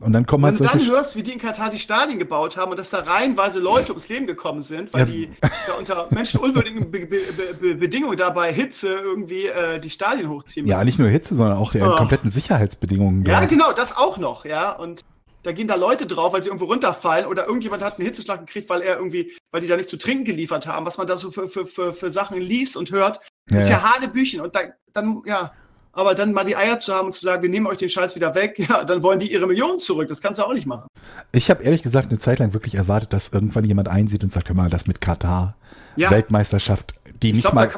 [0.00, 2.56] Und dann kommen halt Wenn du dann hörst, wie die in Katar die Stadien gebaut
[2.56, 5.06] haben und dass da reihenweise Leute ums Leben gekommen sind, weil ja.
[5.06, 5.30] die
[5.66, 7.18] da unter menschenunwürdigen Be Be
[7.60, 10.74] Be Bedingungen da bei Hitze irgendwie äh, die Stadien hochziehen müssen.
[10.74, 11.96] Ja, nicht nur Hitze, sondern auch die oh.
[11.96, 13.26] kompletten Sicherheitsbedingungen.
[13.26, 14.72] Ja, genau, das auch noch, ja.
[14.72, 15.04] Und
[15.42, 18.68] da gehen da Leute drauf, weil sie irgendwo runterfallen oder irgendjemand hat einen Hitzeschlag gekriegt,
[18.70, 21.30] weil er irgendwie, weil die da nicht zu trinken geliefert haben, was man da so
[21.30, 23.20] für, für, für, für Sachen liest und hört.
[23.46, 24.40] Das ja, ist ja, ja Hanebüchen.
[24.40, 24.60] Und da,
[24.92, 25.52] dann, ja,
[25.92, 28.14] aber dann mal die Eier zu haben und zu sagen, wir nehmen euch den Scheiß
[28.14, 30.08] wieder weg, ja, dann wollen die ihre Millionen zurück.
[30.08, 30.86] Das kannst du auch nicht machen.
[31.32, 34.48] Ich habe ehrlich gesagt eine Zeit lang wirklich erwartet, dass irgendwann jemand einsieht und sagt,
[34.48, 35.56] hör mal, das mit Katar,
[35.96, 36.10] ja.
[36.10, 37.70] Weltmeisterschaft, die nicht glaub, mal,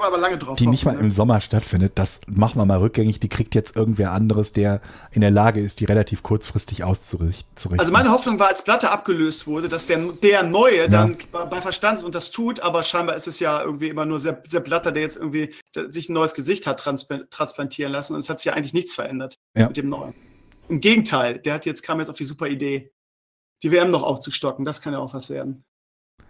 [0.56, 1.00] die nicht mal ne?
[1.00, 3.18] im Sommer stattfindet, das machen wir mal rückgängig.
[3.18, 4.80] Die kriegt jetzt irgendwer anderes, der
[5.10, 7.78] in der Lage ist, die relativ kurzfristig auszurichten.
[7.78, 10.88] Also meine Hoffnung war, als Platte abgelöst wurde, dass der, der Neue ja.
[10.88, 14.20] dann bei Verstand ist und das tut, aber scheinbar ist es ja irgendwie immer nur
[14.20, 15.54] sehr, sehr Blatter, der jetzt irgendwie
[15.88, 19.34] sich ein neues Gesicht hat transplantieren lassen und es hat sich ja eigentlich nichts verändert
[19.56, 19.66] ja.
[19.66, 20.14] mit dem Neuen.
[20.68, 22.92] Im Gegenteil, der hat jetzt, kam jetzt auf die super Idee,
[23.62, 24.64] die WM noch aufzustocken.
[24.64, 25.64] Das kann ja auch was werden.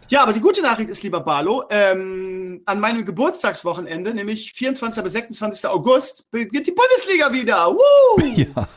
[0.09, 5.03] Ja, aber die gute Nachricht ist, lieber Barlo, ähm, an meinem Geburtstagswochenende, nämlich 24.
[5.03, 5.66] bis 26.
[5.66, 7.68] August, beginnt die Bundesliga wieder.
[7.68, 8.22] Woo!
[8.36, 8.68] Ja.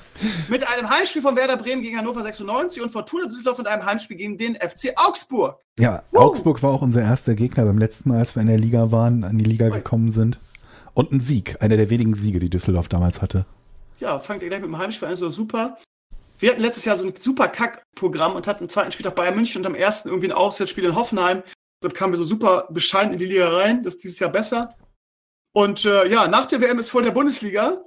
[0.47, 4.15] Mit einem Heimspiel von Werder Bremen gegen Hannover 96 und Fortuna Düsseldorf und einem Heimspiel
[4.15, 5.57] gegen den FC Augsburg.
[5.77, 6.19] Ja, Woo!
[6.19, 9.25] Augsburg war auch unser erster Gegner beim letzten Mal, als wir in der Liga waren,
[9.25, 10.39] an die Liga gekommen sind.
[10.93, 13.45] Und ein Sieg, einer der wenigen Siege, die Düsseldorf damals hatte.
[13.99, 15.77] Ja, fangt ihr gleich mit dem Heimspiel an, ist so super.
[16.39, 19.61] Wir hatten letztes Jahr so ein super Kack-Programm und hatten am zweiten Spieltag Bayern München
[19.61, 21.43] und am ersten irgendwie ein Auswärtsspiel in Hoffenheim.
[21.81, 23.83] Dort kamen wir so super bescheiden in die Liga rein.
[23.83, 24.75] Das ist dieses Jahr besser.
[25.53, 27.81] Und äh, ja, nach der WM ist vor der Bundesliga.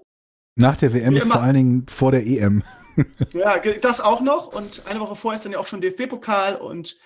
[0.57, 2.62] Nach der WM ist vor allen Dingen vor der EM.
[3.32, 4.55] ja, das auch noch.
[4.55, 6.57] Und eine Woche vorher ist dann ja auch schon DFB-Pokal.
[6.57, 6.99] Und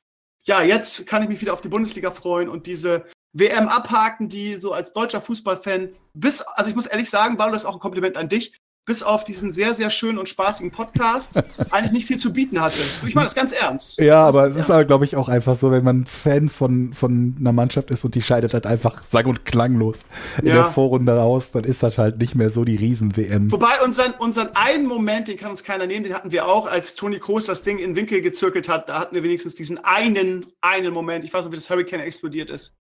[0.45, 4.57] ja, jetzt kann ich mich wieder auf die Bundesliga freuen und diese WM abhaken, die
[4.57, 7.80] so als deutscher Fußballfan bis, also ich muss ehrlich sagen, Ballo, das ist auch ein
[7.80, 8.55] Kompliment an dich,
[8.85, 12.78] bis auf diesen sehr, sehr schönen und spaßigen Podcast eigentlich nicht viel zu bieten hatte.
[13.07, 14.01] Ich meine das ganz ernst.
[14.01, 17.37] Ja, aber es ist aber, glaube ich, auch einfach so, wenn man Fan von, von
[17.39, 20.01] einer Mannschaft ist und die scheidet halt einfach sang- und klanglos
[20.41, 20.55] in Ja.
[20.55, 23.53] der Vorrunde raus, dann ist das halt nicht mehr so die Riesen-WM.
[23.53, 26.97] Wobei unseren, unseren einen Moment, den kann uns keiner nehmen, den hatten wir auch, als
[26.97, 30.47] Toni Kroos das Ding in den Winkel gezirkelt hat, da hatten wir wenigstens diesen einen,
[30.61, 31.24] einen Moment.
[31.24, 32.74] Ich weiß noch, wie das Hurricane explodiert ist.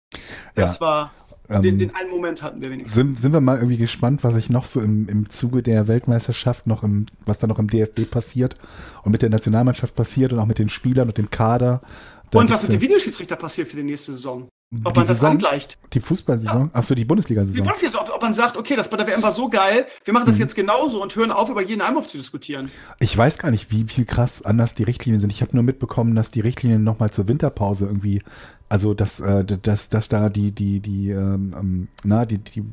[0.56, 0.82] Das Ja.
[0.82, 1.12] war,
[1.50, 2.94] Ähm, den, den einen Moment hatten wir wenigstens.
[2.94, 6.68] Sind, sind wir mal irgendwie gespannt, was sich noch so im, im Zuge der Weltmeisterschaft
[6.68, 8.56] noch im, was da noch im DFB passiert
[9.04, 11.82] und mit der Nationalmannschaft passiert und auch mit den Spielern und dem Kader.
[12.30, 14.48] Da Und was mit dem ja Videoschiedsrichter passiert für die nächste Saison?
[14.86, 15.78] Ob die man das Saison, angleicht.
[15.92, 16.70] Die Fußballsaison?
[16.72, 17.68] Ach so, die Bundesliga-Saison.
[17.82, 18.00] ihr so?
[18.00, 20.36] Ob, ob man sagt, okay, das bei der WM war so geil, wir machen das
[20.36, 20.42] Mhm.
[20.44, 22.72] jetzt genauso und hören auf, über jeden Einwurf zu diskutieren.
[23.00, 25.34] Ich weiß gar nicht, wie viel krass anders die Richtlinien sind.
[25.34, 28.22] Ich habe nur mitbekommen, dass die Richtlinien nochmal zur Winterpause irgendwie,
[28.72, 32.64] also dass, äh, dass, dass da die, die, die, ähm, ähm, na, die, die,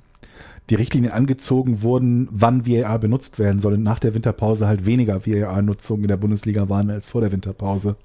[0.71, 5.27] die Richtlinien angezogen wurden, wann VAR benutzt werden soll und nach der Winterpause halt weniger
[5.27, 7.97] VAR-Nutzung in der Bundesliga waren als vor der Winterpause.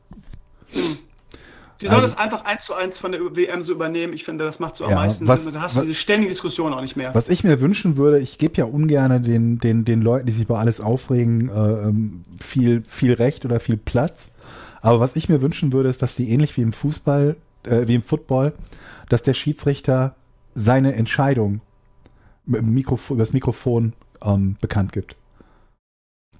[1.81, 4.13] Die sollen Also- das einfach eins zu eins von der WM so übernehmen.
[4.13, 5.49] Ich finde, das macht so am Ja, meisten was- Sinn.
[5.49, 7.13] Und dann hast was- du diese ständige Diskussion auch nicht mehr.
[7.13, 10.45] Was ich mir wünschen würde, ich gebe ja ungern den, den, den Leuten, die sich
[10.45, 11.51] über alles aufregen, äh,
[11.89, 14.31] ähm, viel, viel Recht oder viel Platz.
[14.81, 17.35] Aber was ich mir wünschen würde, ist, dass die ähnlich wie im Fußball,
[17.67, 18.53] äh, wie im Football,
[19.09, 20.15] dass der Schiedsrichter
[20.53, 21.61] seine Entscheidung
[22.45, 23.93] mit dem Mikrofon, über das Mikrofon
[24.23, 25.15] ähm, bekannt gibt.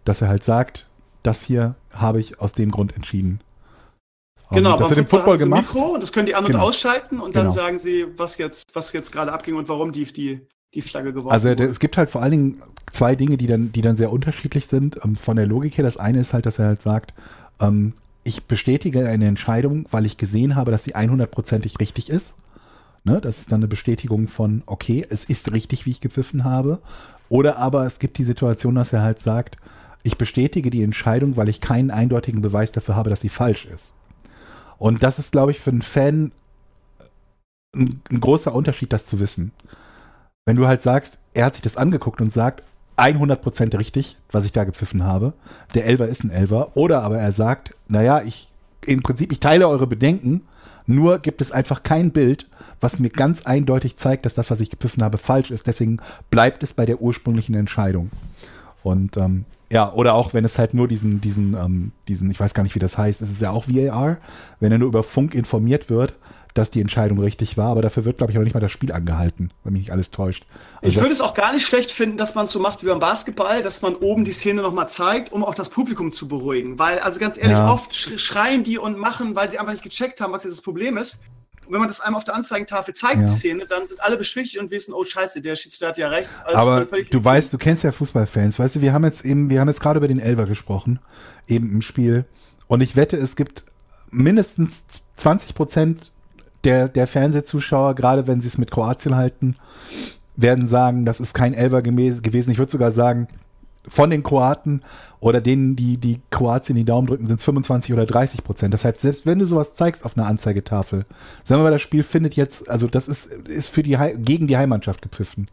[0.05, 0.87] Dass er halt sagt,
[1.23, 3.39] das hier habe ich aus dem Grund entschieden.
[4.51, 5.73] Genau, das wird im Football gemacht.
[5.73, 6.63] Mikro und das können die an- und Genau.
[6.65, 7.53] ausschalten und dann Genau.
[7.55, 10.41] sagen sie, was jetzt, was jetzt gerade abging und warum die, die,
[10.73, 11.63] die Flagge geworfen Also wurde.
[11.65, 12.61] es gibt halt vor allen Dingen
[12.91, 14.99] zwei Dinge, die dann, die dann sehr unterschiedlich sind.
[15.03, 17.13] Ähm, von der Logik her, das eine ist halt, dass er halt sagt,
[17.59, 17.93] ähm,
[18.23, 22.33] ich bestätige eine Entscheidung, weil ich gesehen habe, dass sie 100%ig richtig ist.
[23.03, 23.19] Ne?
[23.19, 26.79] Das ist dann eine Bestätigung von, okay, es ist richtig, wie ich gepfiffen habe.
[27.29, 29.57] Oder aber es gibt die Situation, dass er halt sagt,
[30.03, 33.93] ich bestätige die Entscheidung, weil ich keinen eindeutigen Beweis dafür habe, dass sie falsch ist.
[34.77, 36.31] Und das ist, glaube ich, für einen Fan
[37.75, 39.51] ein, ein großer Unterschied, das zu wissen.
[40.45, 42.63] Wenn du halt sagst, er hat sich das angeguckt und sagt,
[42.97, 45.33] 100% richtig, was ich da gepfiffen habe,
[45.73, 48.51] der Elver ist ein Elver, oder aber er sagt, naja, ich,
[48.85, 50.41] im Prinzip, ich teile eure Bedenken,
[50.85, 52.47] nur gibt es einfach kein Bild,
[52.81, 55.67] was mir ganz eindeutig zeigt, dass das, was ich gepfiffen habe, falsch ist.
[55.67, 58.11] Deswegen bleibt es bei der ursprünglichen Entscheidung.
[58.83, 62.53] Und ähm, ja, oder auch wenn es halt nur diesen, diesen, ähm, diesen, ich weiß
[62.53, 64.17] gar nicht, wie das heißt, es ist ja auch VAR,
[64.59, 66.15] wenn er nur über Funk informiert wird,
[66.53, 68.91] dass die Entscheidung richtig war, aber dafür wird, glaube ich, auch nicht mal das Spiel
[68.91, 70.45] angehalten, wenn mich nicht alles täuscht.
[70.81, 72.87] Also Ich würde es auch gar nicht schlecht finden, dass man es so macht wie
[72.87, 76.77] beim Basketball, dass man oben die Szene nochmal zeigt, um auch das Publikum zu beruhigen.
[76.77, 77.71] Weil, also ganz ehrlich, Ja.
[77.71, 80.61] oft sch- schreien die und machen, weil sie einfach nicht gecheckt haben, was jetzt das
[80.61, 81.21] Problem ist.
[81.65, 83.25] Und wenn man das einmal auf der Anzeigentafel zeigt, Ja.
[83.27, 86.41] die Szene, dann sind alle beschwichtigt und wissen, oh scheiße, der Schiedsrichter hat ja rechts.
[86.45, 89.69] Aber du weißt, du kennst ja Fußballfans, weißt du, wir haben jetzt eben, wir haben
[89.69, 90.99] jetzt gerade über den Elver gesprochen,
[91.47, 92.25] eben im Spiel.
[92.67, 93.63] Und ich wette, es gibt
[94.11, 94.85] mindestens
[95.15, 96.11] 20 Prozent
[96.63, 99.55] der, der Fernsehzuschauer, gerade wenn sie es mit Kroatien halten,
[100.35, 102.51] werden sagen, das ist kein gemäß- gewesen.
[102.51, 103.27] Ich würde sogar sagen,
[103.87, 104.81] von den Kroaten
[105.19, 108.73] oder denen, die die Kroatien die Daumen drücken, sind es 25 oder 30 Prozent.
[108.73, 111.05] Deshalb, selbst wenn du sowas zeigst auf einer Anzeigetafel,
[111.43, 114.57] sagen wir mal, das Spiel findet jetzt, also das ist, ist für die, gegen die
[114.57, 115.47] Heimmannschaft gepfiffen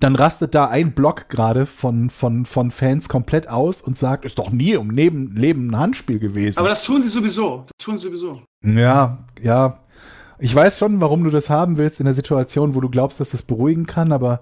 [0.00, 4.38] dann rastet da ein Block gerade von, von, von Fans komplett aus und sagt, ist
[4.38, 6.58] doch nie im Leben, Leben ein Handspiel gewesen.
[6.60, 7.64] Aber das tun sie sowieso.
[7.66, 8.40] Das tun sie sowieso.
[8.62, 9.80] ja, ja.
[10.38, 13.30] Ich weiß schon, warum du das haben willst in der Situation, wo du glaubst, dass
[13.30, 14.40] das beruhigen kann, aber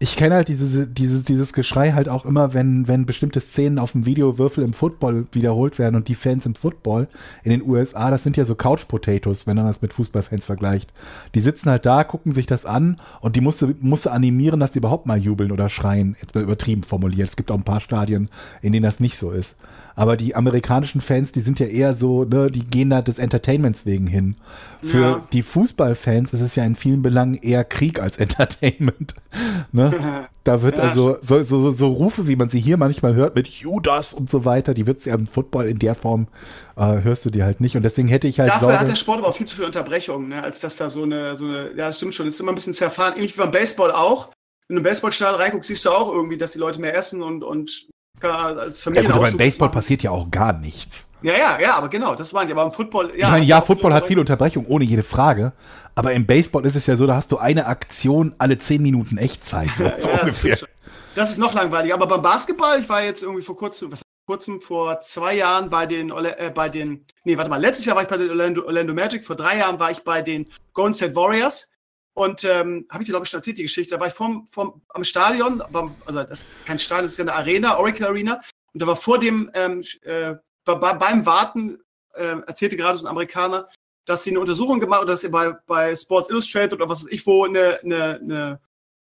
[0.00, 3.92] ich kenne halt diese, dieses, dieses Geschrei halt auch immer, wenn, wenn bestimmte Szenen auf
[3.92, 7.08] dem Videowürfel im Football wiederholt werden und die Fans im Football
[7.42, 10.92] in den USA, das sind ja so Couch Potatoes, wenn man das mit Fußballfans vergleicht.
[11.34, 14.78] Die sitzen halt da, gucken sich das an und die musste, musste animieren, dass die
[14.78, 16.16] überhaupt mal jubeln oder schreien.
[16.20, 17.28] Jetzt mal übertrieben formuliert.
[17.28, 18.28] Es gibt auch ein paar Stadien,
[18.62, 19.56] in denen das nicht so ist.
[19.98, 23.84] Aber die amerikanischen Fans, die sind ja eher so, ne, die gehen da des Entertainments
[23.84, 24.36] wegen hin.
[24.80, 25.20] Für Ja.
[25.32, 29.16] die Fußballfans ist es ja in vielen Belangen eher Krieg als Entertainment.
[29.72, 30.28] Ne?
[30.44, 33.48] Da wird Ja, also so, so, so, Rufe, wie man sie hier manchmal hört, mit
[33.48, 36.28] Judas und so weiter, die wird es ja im Football in der Form,
[36.76, 37.76] äh, hörst du die halt nicht.
[37.76, 39.66] Und deswegen hätte ich halt Dafür Sorge, hat der Sport aber auch viel zu viel
[39.66, 40.42] Unterbrechungen, ne?
[40.42, 42.54] als dass da so eine, so eine, ja, das stimmt schon, das ist immer ein
[42.54, 44.30] bisschen zerfahren, ähnlich wie beim Baseball auch.
[44.68, 47.42] Wenn du im Baseballstadion reinguckst, siehst du auch irgendwie, dass die Leute mehr essen und,
[47.44, 47.88] und
[48.22, 51.10] als ja, Familien gut, beim Baseball passiert ja auch gar nichts.
[51.22, 52.52] Ja, ja, ja, aber genau, das waren die.
[52.52, 53.26] Aber im Football, ja.
[53.26, 54.68] ich meine, ja, Football hat viele Unterbrechungen.
[54.68, 55.52] Ohne jede Frage.
[55.94, 59.18] Aber im Baseball ist es ja so, da hast du eine Aktion alle zehn Minuten
[59.18, 60.56] Echtzeit, so, so Ja, das ungefähr.
[60.56, 60.68] stimmt schon.
[61.16, 61.94] Das ist noch langweiliger.
[61.94, 65.86] Aber beim Basketball, ich war jetzt irgendwie vor kurzem, was kurzem vor zwei Jahren bei
[65.86, 68.92] den, äh, bei den, nee, warte mal, letztes Jahr war ich bei den Orlando, Orlando
[68.92, 71.70] Magic, vor drei Jahren war ich bei den Golden State Warriors.
[72.18, 73.94] Und ähm, habe ich dir, glaube ich, schon erzählt, die Geschichte.
[73.94, 75.94] Da war ich vom, vom, am Stadion, also
[76.24, 78.40] das ist kein Stadion, das ist ja eine Arena, Oracle Arena.
[78.74, 81.78] Und da war vor dem, ähm, äh, bei, beim Warten,
[82.14, 83.68] äh, erzählte gerade so ein Amerikaner,
[84.04, 87.12] dass sie eine Untersuchung gemacht oder dass sie bei, bei Sports Illustrated oder was weiß
[87.12, 88.60] ich wo eine, eine, eine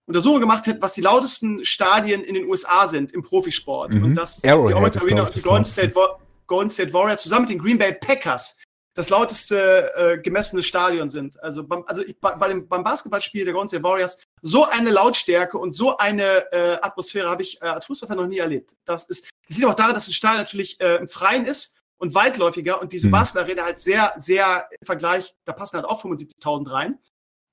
[0.08, 3.92] Untersuchung gemacht hätten, was die lautesten Stadien in den USA sind im Profisport.
[3.92, 4.04] Mhm.
[4.04, 5.94] Und das Arrowhead die Oracle Arena und die Golden State,
[6.48, 8.58] Golden State Warriors zusammen mit den Green Bay Packers
[8.96, 11.42] das lauteste äh, gemessene Stadion sind.
[11.44, 14.90] Also, beim, also ich, bei, bei dem, beim Basketballspiel der Golden State Warriors so eine
[14.90, 18.76] Lautstärke und so eine äh, Atmosphäre habe ich äh, als Fußballfan noch nie erlebt.
[18.86, 22.16] Das ist, das sieht auch daran, dass das Stadion natürlich äh, im Freien ist und
[22.16, 23.12] weitläufiger und diese mhm.
[23.12, 27.00] Basketballarena halt sehr, sehr im Vergleich, da passen halt auch 75.000 rein.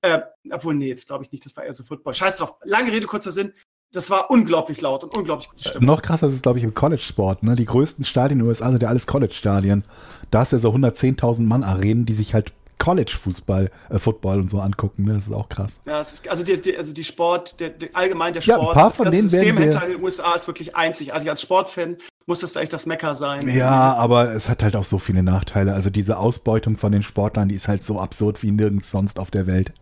[0.01, 0.20] Äh,
[0.51, 2.14] obwohl, nee, jetzt glaube ich nicht, das war eher so Football.
[2.14, 2.55] Scheiß drauf.
[2.62, 3.53] Lange Rede, kurzer Sinn.
[3.93, 5.84] Das war unglaublich laut und unglaublich gut gestimmt.
[5.84, 7.43] Noch krasser ist es, glaube ich, im College-Sport.
[7.43, 7.55] Ne?
[7.55, 9.84] Die größten Stadien in den USA sind ja alles College-Stadien.
[10.30, 15.05] Da ist ja so 110.000 Mann-Arenen, die sich halt College-Fußball, äh, Football und so angucken.
[15.05, 15.14] Ne?
[15.14, 15.80] Das ist auch krass.
[15.86, 18.74] Ja, ist, also, die, die, also die Sport, der, der, allgemein der Sport, ja, ein
[18.74, 21.30] paar von das denen System hinter in den USA ist wirklich einzigartig.
[21.30, 23.49] Als Sportfan muss das da echt das Mecker sein.
[23.49, 25.74] Ja, aber es hat halt auch so viele Nachteile.
[25.74, 29.30] Also diese Ausbeutung von den Sportlern, die ist halt so absurd wie nirgends sonst auf
[29.30, 29.72] der Welt.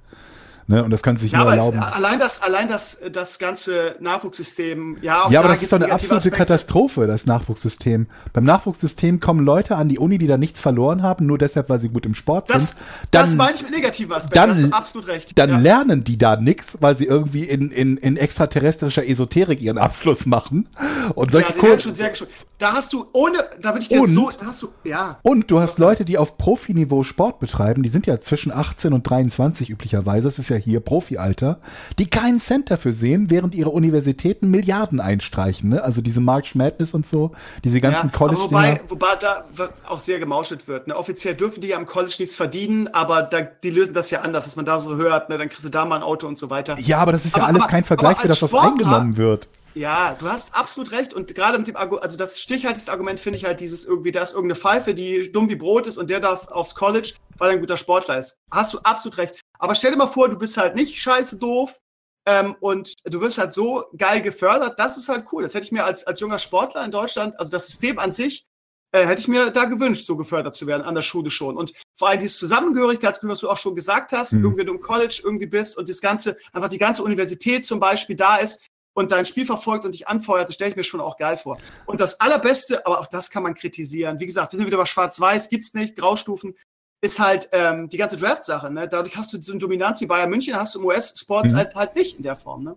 [0.71, 0.85] Ne?
[0.85, 1.81] Und das kann sich ja, nur erlauben.
[1.81, 5.29] Es, allein das, allein das, das ganze Nachwuchssystem, ja.
[5.29, 6.39] Ja, aber da das ist doch eine absolute Aspekte.
[6.39, 8.07] Katastrophe, das Nachwuchssystem.
[8.33, 11.81] Beim Nachwuchssystem kommen Leute an die Uni, die da nichts verloren haben, nur deshalb, weil
[11.81, 12.79] sie gut im Sport das, sind.
[13.11, 15.37] Dann, das meine ich mit negativen Aspekten, dann, hast du absolut recht.
[15.37, 15.59] Dann ja.
[15.59, 20.69] lernen die da nichts, weil sie irgendwie in, in, in extraterrestrischer Esoterik ihren Abschluss machen.
[21.17, 22.13] Und solche ja, schon sehr
[22.61, 25.19] Da hast du ohne, da würde ich dir und, so, hast du, ja.
[25.23, 29.03] Und du hast Leute, die auf Profiniveau Sport betreiben, die sind ja zwischen 18 und
[29.03, 30.29] 23 üblicherweise.
[30.29, 31.61] Das ist ja hier Profi-Alter,
[31.99, 35.71] die keinen Cent dafür sehen, während ihre Universitäten Milliarden einstreichen.
[35.71, 35.83] Ne?
[35.83, 37.33] Also diese March Madness und so,
[37.65, 39.45] diese ganzen ja, college wobei, wobei da
[39.89, 40.87] auch sehr gemauschelt wird.
[40.87, 40.97] Ne?
[40.97, 44.47] Offiziell dürfen die ja am College nichts verdienen, aber da, die lösen das ja anders,
[44.47, 45.29] was man da so hört.
[45.29, 45.39] Ne?
[45.39, 46.79] Dann kriegst du da mal ein Auto und so weiter.
[46.79, 49.49] Ja, aber das ist ja alles aber, kein Vergleich für das, was Sportler, eingenommen wird.
[49.75, 51.15] Ja, du hast absolut recht.
[51.15, 54.23] Und gerade mit dem Argument, also das stichhaltigste Argument finde ich halt dieses irgendwie, da
[54.23, 57.55] ist irgendeine Pfeife, die dumm wie Brot ist und der darf aufs College, weil er
[57.55, 58.39] ein guter Sportler ist.
[58.51, 59.41] Hast du absolut recht.
[59.61, 61.79] Aber stell dir mal vor, du bist halt nicht scheiße doof
[62.27, 64.79] ähm, und du wirst halt so geil gefördert.
[64.79, 65.43] Das ist halt cool.
[65.43, 68.47] Das hätte ich mir als, als junger Sportler in Deutschland, also das System an sich,
[68.93, 71.57] äh, hätte ich mir da gewünscht, so gefördert zu werden, an der Schule schon.
[71.57, 74.45] Und vor allem dieses Zusammengehörigkeitsgefühl, was du auch schon gesagt hast, mhm.
[74.45, 78.17] irgendwie du im College irgendwie bist und das ganze, einfach die ganze Universität zum Beispiel
[78.17, 78.61] da ist,
[78.93, 81.59] und dein Spiel verfolgt und dich anfeuert, das stelle ich mir schon auch geil vor.
[81.87, 84.19] Und das Allerbeste, aber auch das kann man kritisieren.
[84.21, 86.57] Wie gesagt, wir sind wieder bei Schwarz-Weiß, gibt's nicht, Graustufen,
[87.01, 88.71] ist halt ähm, die ganze Draft-Sache.
[88.71, 88.89] Ne?
[88.89, 91.57] Dadurch hast du so eine Dominanz wie Bayern München, hast du im US-Sports mhm.
[91.57, 92.63] halt, halt nicht in der Form.
[92.63, 92.77] Ne?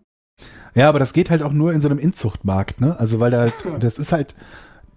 [0.75, 2.99] Ja, aber das geht halt auch nur in so einem Inzuchtmarkt, ne?
[2.99, 4.33] Also weil da halt, das ist halt,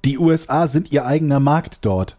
[0.05, 2.17] die USA sind ihr eigener Markt dort.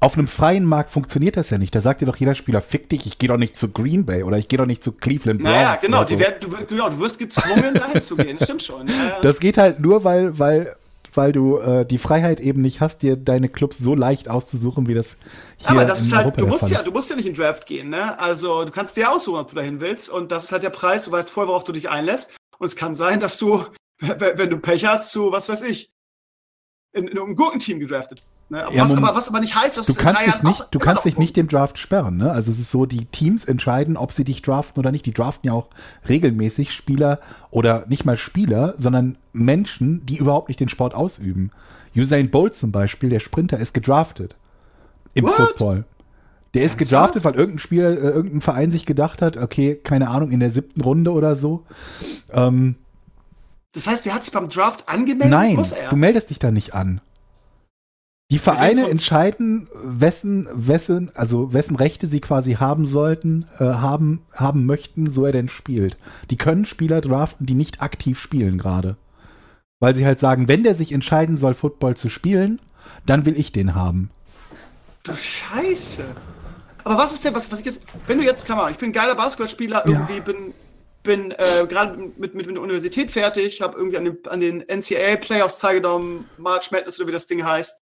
[0.00, 1.74] Auf einem freien Markt funktioniert das ja nicht.
[1.74, 4.24] Da sagt dir doch jeder Spieler, fick dich, ich gehe doch nicht zu Green Bay
[4.24, 5.54] oder ich gehe doch nicht zu Cleveland Browns.
[5.54, 6.18] Naja, genau, so.
[6.18, 8.38] werden, du, genau, du wirst gezwungen, dahin zu gehen.
[8.42, 8.88] Stimmt schon.
[8.88, 10.74] Ja, Das geht halt nur, weil, weil,
[11.16, 14.94] weil du äh, die Freiheit eben nicht hast, dir deine Clubs so leicht auszusuchen, wie
[14.94, 15.18] das
[15.58, 17.88] hier Aber das ist halt, du musst ja, du musst ja nicht in Draft gehen,
[17.88, 18.18] ne?
[18.18, 20.10] Also du kannst dir aussuchen, ob du dahin willst.
[20.10, 22.36] Und das ist halt der Preis, du weißt vorher, worauf du dich einlässt.
[22.58, 23.64] Und es kann sein, dass du,
[24.00, 25.90] wenn du Pech hast, zu, was weiß ich,
[26.92, 28.64] in, in einem Gurkenteam gedraftet Ne?
[28.72, 31.18] Ja, was, aber, was aber nicht heißt, dass du kannst dich nicht, du kannst dich
[31.18, 32.16] nicht dem Draft sperren.
[32.16, 32.30] Ne?
[32.30, 35.04] Also es ist so, die Teams entscheiden, ob sie dich draften oder nicht.
[35.04, 35.68] Die draften ja auch
[36.08, 37.18] regelmäßig Spieler
[37.50, 41.50] oder nicht mal Spieler, sondern Menschen, die überhaupt nicht den Sport ausüben.
[41.96, 44.36] Usain Bolt zum Beispiel, der Sprinter, ist gedraftet
[45.14, 45.32] im What?
[45.32, 45.84] Football.
[46.54, 50.30] Der ist gedraftet, weil irgendein Spieler, äh, irgendein Verein sich gedacht hat, okay, keine Ahnung,
[50.30, 51.64] in der siebten Runde oder so.
[52.32, 52.76] Ähm,
[53.72, 55.30] das heißt, der hat sich beim Draft angemeldet?
[55.30, 57.00] Nein, du meldest dich da nicht an.
[58.32, 64.66] Die Vereine entscheiden, wessen, wessen, also wessen Rechte sie quasi haben sollten, äh, haben, haben
[64.66, 65.96] möchten, so er denn spielt.
[66.30, 68.96] Die können Spieler draften, die nicht aktiv spielen gerade.
[69.78, 72.60] Weil sie halt sagen, wenn der sich entscheiden soll, Football zu spielen,
[73.04, 74.10] dann will ich den haben.
[75.04, 76.04] Du Scheiße.
[76.82, 78.88] Aber was ist denn, was, was ich jetzt, wenn du jetzt, kann man, ich bin
[78.88, 80.20] ein geiler Basketballspieler, irgendwie ja.
[80.20, 80.54] bin,
[81.04, 84.64] bin äh, gerade mit, mit, mit der Universität fertig, habe irgendwie an den, an den
[84.66, 87.78] NCAA Playoffs teilgenommen, March Madness oder wie das Ding heißt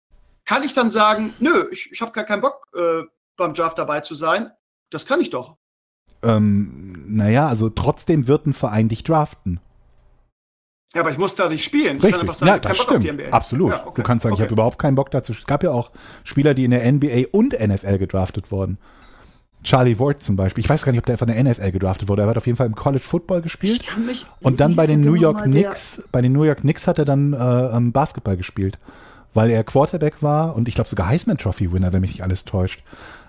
[0.48, 3.02] kann ich dann sagen, nö, ich, ich habe gar keinen Bock, äh,
[3.36, 4.50] beim Draft dabei zu sein.
[4.88, 5.56] Das kann ich doch.
[6.22, 9.60] Ähm, naja, also trotzdem wird ein Verein dich draften.
[10.94, 11.96] Ja, aber ich muss da nicht spielen.
[11.96, 12.04] Richtig.
[12.04, 13.30] Ich kann einfach sagen, ja, das stimmt.
[13.30, 13.72] Absolut.
[13.72, 13.92] Ja, okay.
[13.96, 14.40] Du kannst sagen, okay.
[14.40, 15.32] ich habe überhaupt keinen Bock dazu.
[15.32, 15.90] Es gab ja auch
[16.24, 18.78] Spieler, die in der NBA und NFL gedraftet wurden.
[19.62, 20.64] Charlie Ward zum Beispiel.
[20.64, 22.22] Ich weiß gar nicht, ob der von der NFL gedraftet wurde.
[22.22, 23.82] Er hat auf jeden Fall im College Football gespielt.
[23.82, 26.86] Ich kann mich, und dann bei den New York Knicks, bei den New York Knicks
[26.86, 28.78] hat er dann äh, Basketball gespielt
[29.38, 32.44] weil er Quarterback war und ich glaube sogar Heisman Trophy Winner, wenn mich nicht alles
[32.44, 32.82] täuscht.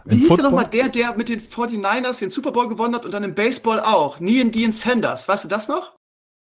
[0.05, 3.13] Wie hieß der nochmal der, der mit den 49ers den Super Bowl gewonnen hat und
[3.13, 4.19] dann im Baseball auch?
[4.19, 5.93] Nean Dean Sanders, weißt du das noch?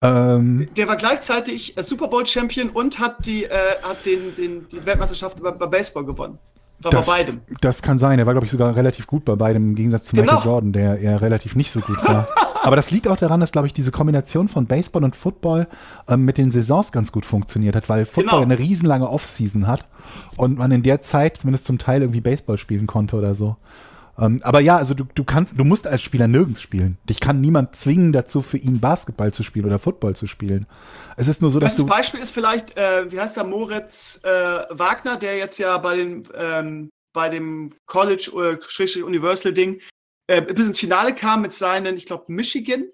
[0.05, 3.51] Ähm, der war gleichzeitig Super Bowl Champion und hat die, äh,
[3.83, 6.39] hat den, den, die Weltmeisterschaft bei, bei Baseball gewonnen.
[6.83, 7.41] War das, bei beidem.
[7.63, 8.19] Das kann sein.
[8.19, 10.35] Er war, glaube ich, sogar relativ gut bei beidem, im Gegensatz zu genau.
[10.35, 12.29] Michael Jordan, der eher relativ nicht so gut war.
[12.65, 15.67] Aber das liegt auch daran, dass, glaube ich, diese Kombination von Baseball und Football
[16.09, 18.43] ähm, mit den Saisons ganz gut funktioniert hat, weil Football genau.
[18.43, 19.87] eine riesenlange Offseason hat
[20.39, 23.57] und man in der Zeit zumindest zum Teil irgendwie Baseball spielen konnte oder so.
[24.19, 26.97] Ähm, aber ja, also du, du kannst, du musst als Spieler nirgends spielen.
[27.09, 30.67] Dich kann niemand zwingen dazu, für ihn Basketball zu spielen oder Football zu spielen.
[31.17, 31.91] Es ist nur so, dass Bestes du.
[31.91, 34.29] Beispiel ist vielleicht, äh, wie heißt der Moritz äh,
[34.71, 39.81] Wagner, der jetzt ja bei den ähm, bei dem College äh, Universal Ding
[40.27, 42.85] äh, bis ins Finale kam mit seinen, ich glaube, Michigan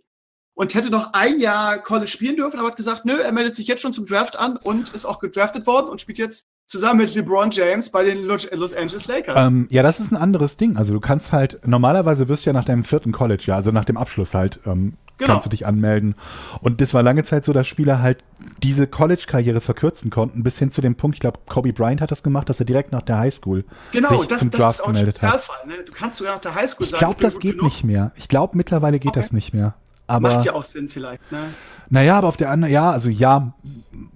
[0.55, 3.67] und hätte noch ein Jahr College spielen dürfen, aber hat gesagt, nö, er meldet sich
[3.67, 7.15] jetzt schon zum Draft an und ist auch gedraftet worden und spielt jetzt zusammen mit
[7.15, 9.47] LeBron James bei den Los Angeles Lakers.
[9.47, 10.77] Ähm, ja, das ist ein anderes Ding.
[10.77, 13.85] Also du kannst halt, normalerweise wirst du ja nach deinem vierten College, ja, also nach
[13.85, 15.35] dem Abschluss halt, ähm, genau.
[15.35, 16.15] kannst du dich anmelden.
[16.61, 18.25] Und das war lange Zeit so, dass Spieler halt
[18.63, 22.23] diese College-Karriere verkürzen konnten, bis hin zu dem Punkt, ich glaube, Kobe Bryant hat das
[22.23, 25.43] gemacht, dass er direkt nach der Highschool genau, sich das, zum das Draft gemeldet hat.
[25.67, 25.75] Ne?
[25.87, 27.65] Du kannst sogar nach der Highschool Ich glaube, das geht genug.
[27.65, 28.13] nicht mehr.
[28.17, 29.21] Ich glaube, mittlerweile geht okay.
[29.21, 29.75] das nicht mehr.
[30.07, 31.39] Aber, Macht ja auch Sinn vielleicht, ne?
[31.89, 33.53] Naja, aber auf der anderen, ja, also ja,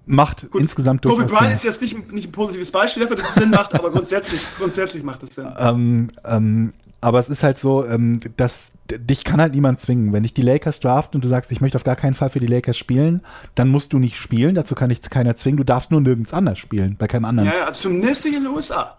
[0.06, 3.28] macht Gut, insgesamt durchaus Kobe Bryant ist jetzt nicht, nicht ein positives Beispiel dafür, dass
[3.28, 5.48] es Sinn macht, aber grundsätzlich, grundsätzlich macht es Sinn.
[5.56, 6.72] Ähm, ähm,
[7.04, 10.14] aber es ist halt so, ähm, dass dich kann halt niemand zwingen.
[10.14, 12.40] Wenn dich die Lakers draften und du sagst, ich möchte auf gar keinen Fall für
[12.40, 13.20] die Lakers spielen,
[13.54, 14.54] dann musst du nicht spielen.
[14.54, 15.58] Dazu kann dich keiner zwingen.
[15.58, 17.50] Du darfst nur nirgends anders spielen, bei keinem anderen.
[17.50, 18.96] Ja, also zumindest in den USA.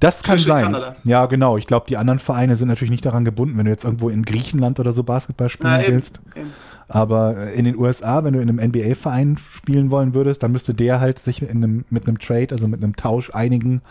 [0.00, 0.64] Das kann sein.
[0.64, 0.96] Kanada.
[1.04, 1.56] Ja, genau.
[1.56, 4.22] Ich glaube, die anderen Vereine sind natürlich nicht daran gebunden, wenn du jetzt irgendwo in
[4.22, 6.20] Griechenland oder so Basketball spielen Na, willst.
[6.34, 6.50] Eben.
[6.88, 10.74] Aber äh, in den USA, wenn du in einem NBA-Verein spielen wollen würdest, dann müsste
[10.74, 13.82] der halt sich einem, mit einem Trade, also mit einem Tausch einigen,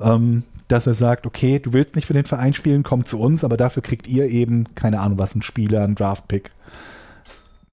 [0.00, 3.44] ähm, dass er sagt, okay, du willst nicht für den Verein spielen, komm zu uns,
[3.44, 6.50] aber dafür kriegt ihr eben, keine Ahnung was, einen Spieler, einen Draft-Pick.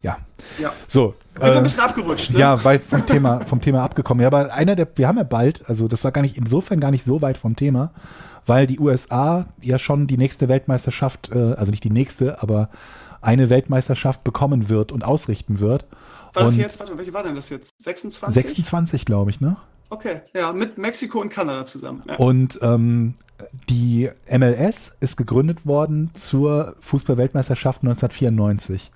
[0.01, 0.17] Ja.
[0.59, 0.71] ja.
[0.87, 1.15] So.
[1.39, 2.39] Äh, ein bisschen abgerutscht, ne?
[2.39, 4.21] Ja, weit vom Thema, vom Thema abgekommen.
[4.21, 6.91] Ja, aber einer der, wir haben ja bald, also das war gar nicht, insofern gar
[6.91, 7.91] nicht so weit vom Thema,
[8.45, 12.69] weil die USA ja schon die nächste Weltmeisterschaft, äh, also nicht die nächste, aber
[13.21, 15.85] eine Weltmeisterschaft bekommen wird und ausrichten wird.
[16.33, 17.73] War das jetzt, warte, welche war denn das jetzt?
[17.81, 18.33] 26?
[18.33, 19.57] 26, glaube ich, ne?
[19.89, 22.03] Okay, ja, mit Mexiko und Kanada zusammen.
[22.07, 22.15] Ja.
[22.17, 23.15] Und ähm,
[23.69, 28.91] die MLS ist gegründet worden zur Fußballweltmeisterschaft 1994.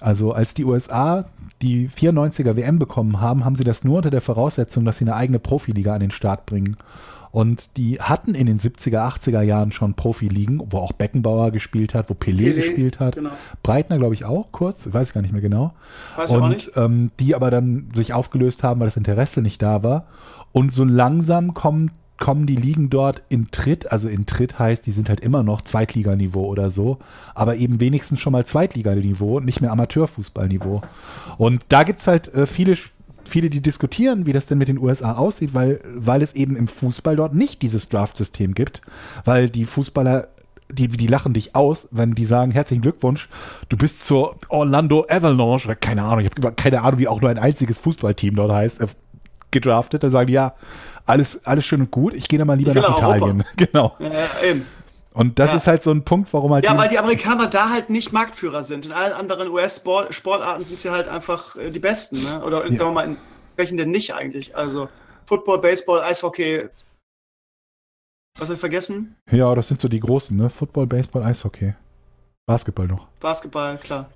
[0.00, 1.24] Also als die USA
[1.62, 5.14] die 94er WM bekommen haben, haben sie das nur unter der Voraussetzung, dass sie eine
[5.14, 6.76] eigene Profiliga an den Start bringen.
[7.32, 12.10] Und die hatten in den 70er, 80er Jahren schon Profiligen, wo auch Beckenbauer gespielt hat,
[12.10, 13.14] wo Pelé, Pelé gespielt hat.
[13.14, 13.30] Genau.
[13.62, 15.72] Breitner, glaube ich, auch kurz, weiß ich gar nicht mehr genau.
[16.16, 16.72] Weiß und nicht.
[16.76, 20.06] Ähm, die aber dann sich aufgelöst haben, weil das Interesse nicht da war.
[20.52, 24.90] Und so langsam kommen, kommen die Ligen dort in Tritt, also in Tritt heißt, die
[24.92, 26.98] sind halt immer noch Zweitliganiveau oder so,
[27.34, 30.82] aber eben wenigstens schon mal Zweitliganiveau, nicht mehr Amateurfußballniveau.
[31.38, 32.76] Und da gibt es halt äh, viele
[33.24, 36.68] viele, die diskutieren, wie das denn mit den USA aussieht, weil, weil es eben im
[36.68, 38.82] Fußball dort nicht dieses Draft-System gibt,
[39.24, 40.28] weil die Fußballer
[40.72, 43.28] die, die lachen dich aus, wenn die sagen, herzlichen Glückwunsch,
[43.68, 47.30] du bist zur Orlando Avalanche, oder keine Ahnung, ich habe keine Ahnung, wie auch nur
[47.30, 48.86] ein einziges Fußballteam dort heißt, äh,
[49.50, 50.54] gedraftet, dann sagen die, ja,
[51.06, 53.42] alles, alles schön und gut, ich gehe dann mal lieber nach Italien.
[53.42, 53.44] Europa.
[53.56, 53.96] Genau.
[53.98, 54.64] Ja, eben.
[55.12, 55.56] Und das ja.
[55.56, 56.64] ist halt so ein Punkt, warum halt.
[56.64, 58.86] Ja, weil die Amerikaner da halt nicht Marktführer sind.
[58.86, 62.44] In allen anderen US-Sportarten sind sie halt einfach äh, die Besten, ne?
[62.44, 62.76] Oder ja.
[62.76, 63.16] sagen wir mal, in
[63.56, 64.56] welchen denn nicht eigentlich?
[64.56, 64.88] Also
[65.26, 66.68] Football, Baseball, Eishockey.
[68.38, 69.16] Was habe ich vergessen?
[69.30, 70.48] Ja, das sind so die großen, ne?
[70.48, 71.74] Football, Baseball, Eishockey.
[72.46, 73.08] Basketball noch.
[73.18, 74.10] Basketball, klar.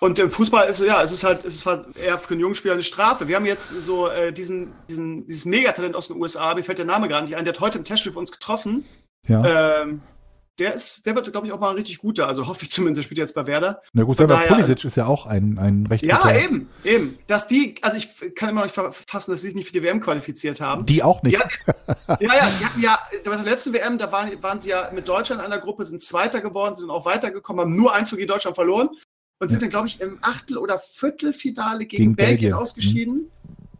[0.00, 2.54] Und im Fußball ist ja, es ist halt, es ist halt eher für einen jungen
[2.54, 3.26] Spieler eine Strafe.
[3.26, 6.84] Wir haben jetzt so äh, diesen, diesen, dieses Megatalent aus den USA, mir fällt der
[6.84, 8.84] Name gar nicht ein, der hat heute im Testspiel für uns getroffen.
[9.26, 9.82] Ja.
[9.82, 10.02] Ähm,
[10.58, 12.26] der ist, der wird, glaube ich, auch mal ein richtig guter.
[12.26, 13.82] Also hoffe ich zumindest, er spielt jetzt bei Werder.
[13.92, 16.40] Na gut, selber Pulisic ist ja auch ein, ein recht Ja, guter.
[16.40, 17.18] eben, eben.
[17.26, 19.82] Dass die, also ich kann immer noch nicht verfassen, dass sie sich nicht für die
[19.82, 20.84] WM qualifiziert haben.
[20.86, 21.36] Die auch nicht.
[21.36, 24.90] Die ja, ja, die hatten ja, bei der letzten WM, da waren, waren sie ja
[24.92, 28.26] mit Deutschland in einer Gruppe, sind Zweiter geworden, sind auch weitergekommen, haben nur eins gegen
[28.26, 28.90] Deutschland verloren
[29.40, 29.68] und sind ja.
[29.68, 33.14] dann, glaube ich, im Achtel- oder Viertelfinale gegen, gegen Belgien, Belgien, ausgeschieden.
[33.14, 33.30] Mhm.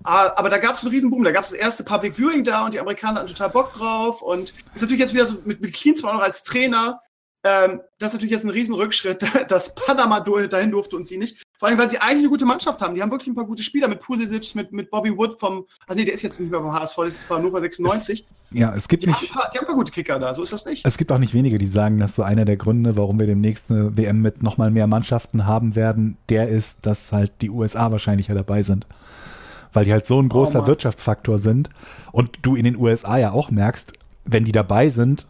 [0.05, 1.24] Ah, aber da gab es einen riesen Boom.
[1.24, 4.22] Da gab es das erste Public Viewing da und die Amerikaner hatten total Bock drauf.
[4.22, 7.01] Und ist natürlich jetzt wieder so mit, mit Clean zwar noch als Trainer.
[7.44, 11.42] Ähm, das ist natürlich jetzt ein riesen Rückschritt, dass Panama dahin durfte und sie nicht.
[11.59, 12.94] Vor allem, weil sie eigentlich eine gute Mannschaft haben.
[12.94, 15.94] Die haben wirklich ein paar gute Spieler mit Pulisic, mit, mit Bobby Wood vom, ach
[15.94, 18.26] nee, der ist jetzt nicht mehr beim HSV, der ist jetzt bei Hannover 96.
[18.51, 19.20] Es, ja, es gibt die nicht.
[19.20, 20.86] Haben paar, die haben ein paar gute Kicker da, so ist das nicht.
[20.86, 23.70] Es gibt auch nicht wenige, die sagen, dass so einer der Gründe, warum wir demnächst
[23.70, 28.28] eine WM mit nochmal mehr Mannschaften haben werden, der ist, dass halt die USA wahrscheinlich
[28.28, 28.86] ja dabei sind
[29.72, 31.70] weil die halt so ein großer oh Wirtschaftsfaktor sind.
[32.12, 33.92] Und du in den USA ja auch merkst,
[34.24, 35.26] wenn die dabei sind,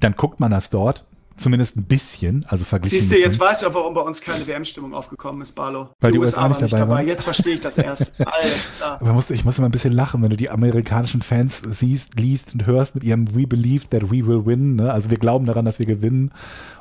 [0.00, 1.04] dann guckt man das dort.
[1.36, 2.98] Zumindest ein bisschen, also verglichen.
[2.98, 5.88] Siehst du, jetzt weißt du auch, warum bei uns keine WM-Stimmung aufgekommen ist, Barlo.
[5.98, 8.12] Weil die, die USA, USA nicht, dabei, dabei Jetzt verstehe ich das erst.
[8.18, 9.00] Alles klar.
[9.00, 12.66] Aber ich muss immer ein bisschen lachen, wenn du die amerikanischen Fans siehst, liest und
[12.66, 14.76] hörst mit ihrem We believe that we will win.
[14.76, 14.92] Ne?
[14.92, 16.30] Also wir glauben daran, dass wir gewinnen.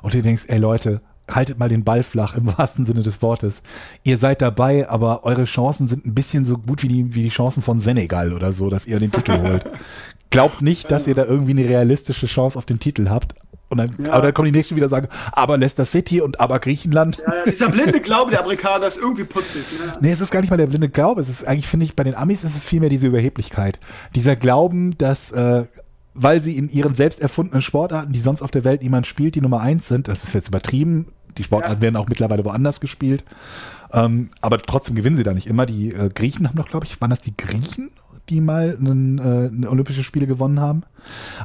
[0.01, 0.99] Und du denkst, ey Leute,
[1.32, 3.61] haltet mal den Ball flach im wahrsten Sinne des Wortes.
[4.03, 7.30] Ihr seid dabei, aber eure Chancen sind ein bisschen so gut wie die, wie die
[7.30, 9.65] Chancen von Senegal oder so, dass ihr den Titel holt.
[10.30, 13.34] Glaubt nicht, dass ihr da irgendwie eine realistische Chance auf den Titel habt.
[13.69, 14.13] Und dann, ja.
[14.13, 17.19] aber dann kommen die nächsten wieder sagen, aber Leicester City und aber Griechenland.
[17.19, 19.63] Ja, ja, dieser blinde Glaube der Amerikaner ist irgendwie putzig.
[19.80, 19.93] Ne?
[20.01, 21.21] Nee, es ist gar nicht mal der blinde Glaube.
[21.21, 23.80] Es ist eigentlich, finde ich, bei den Amis ist es vielmehr diese Überheblichkeit.
[24.15, 25.65] Dieser Glauben, dass, äh,
[26.15, 29.41] weil sie in ihren selbst erfundenen Sportarten, die sonst auf der Welt niemand spielt, die
[29.41, 31.05] Nummer eins sind, das ist jetzt übertrieben,
[31.40, 31.82] die Sportarten ja.
[31.82, 33.24] werden auch mittlerweile woanders gespielt.
[33.92, 35.66] Ähm, aber trotzdem gewinnen sie da nicht immer.
[35.66, 37.90] Die äh, Griechen haben doch, glaube ich, waren das die Griechen?
[38.30, 40.84] die mal einen, äh, eine Olympische Spiele gewonnen haben.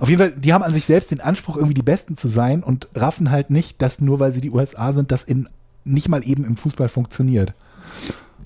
[0.00, 2.62] Auf jeden Fall, die haben an sich selbst den Anspruch, irgendwie die Besten zu sein
[2.62, 5.48] und raffen halt nicht, dass nur weil sie die USA sind, das in
[5.84, 7.54] nicht mal eben im Fußball funktioniert.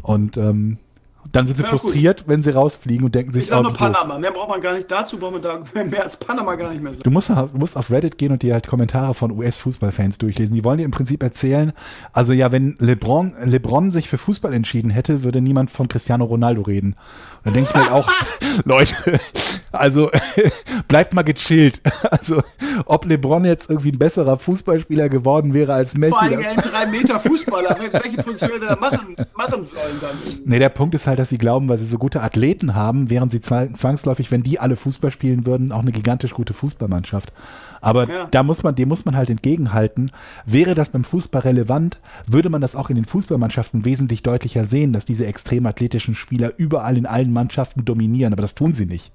[0.03, 0.79] Und ähm,
[1.33, 2.29] dann sind sie ja, frustriert, gut.
[2.29, 4.15] wenn sie rausfliegen und denken sich, ich sag nur Panama.
[4.15, 4.21] Los.
[4.21, 4.91] Mehr braucht man gar nicht.
[4.91, 7.03] Dazu braucht man da mehr als Panama gar nicht mehr sagen.
[7.03, 10.55] Du musst, du musst auf Reddit gehen und dir halt Kommentare von US-Fußballfans durchlesen.
[10.55, 11.73] Die wollen dir im Prinzip erzählen,
[12.13, 16.63] also ja, wenn LeBron, LeBron sich für Fußball entschieden hätte, würde niemand von Cristiano Ronaldo
[16.63, 16.95] reden.
[17.39, 18.11] Und dann denke ich mir halt auch,
[18.65, 19.21] Leute,
[19.73, 20.11] also
[20.89, 21.81] bleibt mal gechillt.
[22.11, 22.43] Also
[22.87, 26.13] ob LeBron jetzt irgendwie ein besserer Fußballspieler geworden wäre als Messi.
[26.13, 27.77] Vor allem ein drei Meter Fußballer.
[27.93, 30.11] Welche Position er da machen, machen sollen dann?
[30.45, 33.31] Nee, der Punkt ist halt, dass sie glauben, weil sie so gute Athleten haben, wären
[33.31, 37.33] sie zwangsläufig, wenn die alle Fußball spielen würden, auch eine gigantisch gute Fußballmannschaft.
[37.81, 38.27] Aber ja.
[38.31, 40.11] da muss man, dem muss man halt entgegenhalten.
[40.47, 44.93] Wäre das beim Fußball relevant, würde man das auch in den Fußballmannschaften wesentlich deutlicher sehen,
[44.93, 48.33] dass diese extrem athletischen Spieler überall in allen Mannschaften dominieren.
[48.33, 49.13] Aber das tun sie nicht.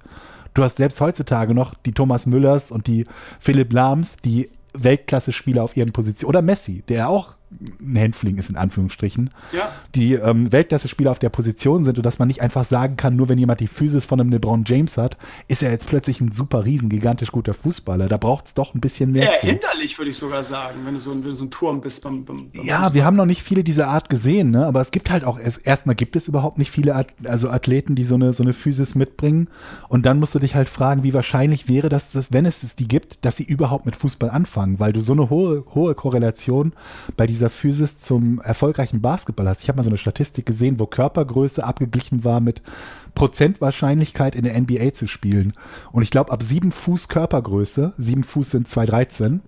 [0.54, 3.06] Du hast selbst heutzutage noch die Thomas Müllers und die
[3.40, 6.28] Philipp Lahms, die Weltklasse-Spieler auf ihren Positionen.
[6.28, 7.36] Oder Messi, der auch
[7.80, 9.70] ein Hänfling ist, in Anführungsstrichen, ja.
[9.94, 13.28] die ähm, Weltklasse-Spieler auf der Position sind und dass man nicht einfach sagen kann, nur
[13.28, 15.16] wenn jemand die Physis von einem LeBron James hat,
[15.48, 18.06] ist er jetzt plötzlich ein super riesen, gigantisch guter Fußballer.
[18.06, 19.24] Da braucht es doch ein bisschen mehr.
[19.24, 19.46] Ja, zu.
[19.46, 22.24] hinderlich, würde ich sogar sagen, wenn du so ein, du so ein Turm bist beim,
[22.24, 22.94] beim, beim Ja, Fußball.
[22.94, 24.66] wir haben noch nicht viele dieser Art gesehen, ne?
[24.66, 27.94] aber es gibt halt auch, erst, erstmal gibt es überhaupt nicht viele At also Athleten,
[27.94, 29.48] die so eine, so eine Physis mitbringen
[29.88, 32.88] und dann musst du dich halt fragen, wie wahrscheinlich wäre das, dass, wenn es die
[32.88, 36.72] gibt, dass sie überhaupt mit Fußball anfangen, weil du so eine hohe, hohe Korrelation
[37.16, 39.62] bei dieser Physis zum erfolgreichen Basketball hast.
[39.62, 42.62] Ich habe mal so eine Statistik gesehen, wo Körpergröße abgeglichen war mit
[43.14, 45.52] Prozentwahrscheinlichkeit in der NBA zu spielen.
[45.92, 49.40] Und ich glaube, ab sieben Fuß Körpergröße, sieben Fuß sind 2,13,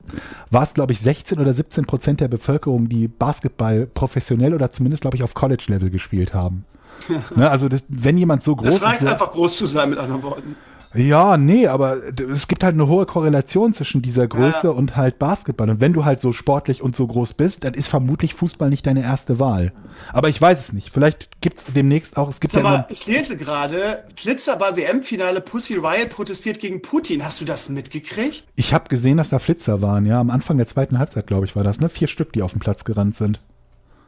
[0.51, 5.03] war es, glaube ich, 16 oder 17 Prozent der Bevölkerung, die Basketball professionell oder zumindest,
[5.03, 6.65] glaube ich, auf College-Level gespielt haben.
[7.37, 8.77] ne, also, das, wenn jemand so groß ist.
[8.77, 10.57] Es reicht so, einfach groß zu sein, mit anderen Worten.
[10.97, 11.99] Ja, nee, aber
[12.31, 14.73] es gibt halt eine hohe Korrelation zwischen dieser Größe ja.
[14.73, 15.71] und halt Basketball.
[15.71, 18.87] Und wenn du halt so sportlich und so groß bist, dann ist vermutlich Fußball nicht
[18.87, 19.73] deine erste Wahl.
[20.13, 20.93] Aber ich weiß es nicht.
[20.93, 24.77] Vielleicht gibt es demnächst auch, es gibt Sag ja mal, Ich lese gerade, Flitzer bei
[24.77, 27.25] WM-Finale Pussy Riot protestiert gegen Putin.
[27.25, 28.47] Hast du das mitgekriegt?
[28.57, 30.21] Ich habe gesehen, dass da Flitzer waren, ja.
[30.21, 31.89] Am Anfang der zweiten Halbzeit, glaube ich, war das, ne?
[31.89, 33.41] Vier Stück, die auf dem Platz gerannt sind.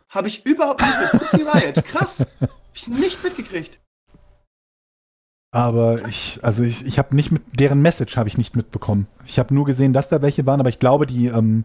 [0.09, 1.85] Habe ich überhaupt nicht mit Pussy Riot.
[1.85, 2.27] Krass.
[2.41, 3.79] Hab ich nicht mitgekriegt.
[5.51, 9.07] Aber ich, also ich, ich habe nicht mit, deren Message habe ich nicht mitbekommen.
[9.25, 11.65] Ich habe nur gesehen, dass da welche waren, aber ich glaube, die, ähm,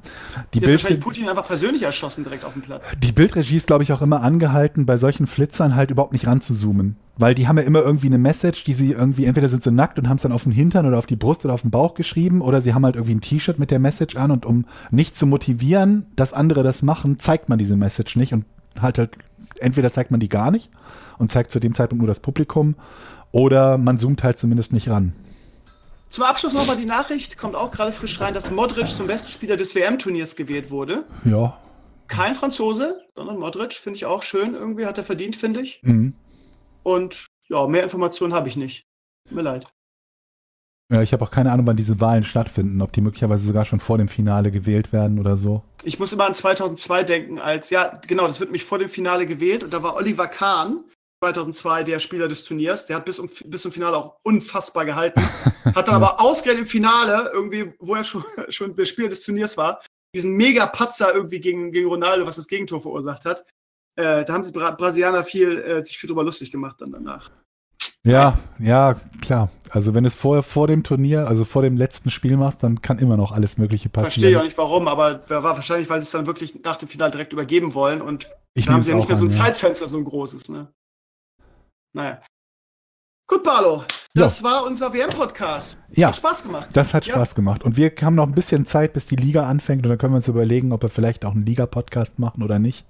[0.54, 0.72] die Bild.
[0.72, 2.88] wahrscheinlich Putin einfach persönlich erschossen direkt auf dem Platz.
[2.98, 6.96] Die Bildregie ist, glaube ich, auch immer angehalten, bei solchen Flitzern halt überhaupt nicht ranzuzoomen.
[7.18, 10.00] Weil die haben ja immer irgendwie eine Message, die sie irgendwie, entweder sind sie nackt
[10.00, 11.94] und haben es dann auf den Hintern oder auf die Brust oder auf den Bauch
[11.94, 15.18] geschrieben, oder sie haben halt irgendwie ein T-Shirt mit der Message an und um nicht
[15.18, 18.46] zu motivieren, dass andere das machen, zeigt man diese Message nicht und
[18.80, 19.18] halt halt,
[19.60, 20.72] entweder zeigt man die gar nicht
[21.18, 22.76] und zeigt zu dem Zeitpunkt nur das Publikum
[23.34, 25.12] oder man zoomt halt zumindest nicht ran.
[26.08, 29.58] Zum Abschluss nochmal die Nachricht, kommt auch gerade frisch rein, dass Modric zum besten Spieler
[29.58, 31.06] des WM-Turniers gewählt wurde.
[31.26, 31.58] Ja.
[32.08, 34.54] Kein Franzose, sondern Modric, finde ich auch schön.
[34.54, 35.82] Irgendwie hat er verdient, finde ich.
[35.82, 36.14] Mhm.
[36.84, 38.86] Und ja, mehr Informationen habe ich nicht.
[39.28, 39.66] Tut mir leid.
[40.92, 43.80] Ja, ich habe auch keine Ahnung, wann diese Wahlen stattfinden, ob die möglicherweise sogar schon
[43.80, 45.64] vor dem Finale gewählt werden oder so.
[45.84, 49.26] Ich muss immer an 2002 denken, als, ja, genau, das wird mich vor dem Finale
[49.26, 50.84] gewählt und da war Oliver Kahn,
[51.24, 52.86] 2002 der Spieler des Turniers.
[52.86, 55.22] Der hat bis, um, bis zum Finale auch unfassbar gehalten.
[55.64, 59.56] Hat dann aber ausgerechnet im Finale, irgendwie, wo er schon, schon der Spieler des Turniers
[59.56, 59.82] war,
[60.14, 63.46] diesen mega Patzer irgendwie gegen, gegen Ronaldo, was das Gegentor verursacht hat.
[63.96, 67.32] Äh, da haben sie Bra Brasilianer viel, äh, sich viel drüber lustig gemacht dann danach.
[68.06, 69.50] Ja, ja, klar.
[69.70, 72.82] Also wenn du es vorher vor dem Turnier, also vor dem letzten Spiel machst, dann
[72.82, 74.12] kann immer noch alles Mögliche passieren.
[74.12, 76.90] Verstehe ich auch nicht warum, aber war wahrscheinlich, weil sie es dann wirklich nach dem
[76.90, 79.38] Finale direkt übergeben wollen und ich da haben sie ja nicht mehr so ein ja.
[79.38, 80.68] Zeitfenster, so ein großes, ne?
[81.94, 82.20] Naja.
[83.28, 83.84] Gut, Barlo.
[84.16, 84.44] Das ja.
[84.44, 85.78] war unser WM-Podcast.
[85.92, 86.08] Ja.
[86.08, 86.70] Hat Spaß gemacht.
[86.74, 87.14] Das hat ja.
[87.14, 87.64] Spaß gemacht.
[87.64, 89.84] Und wir haben noch ein bisschen Zeit, bis die Liga anfängt.
[89.84, 92.86] Und dann können wir uns überlegen, ob wir vielleicht auch einen Liga-Podcast machen oder nicht.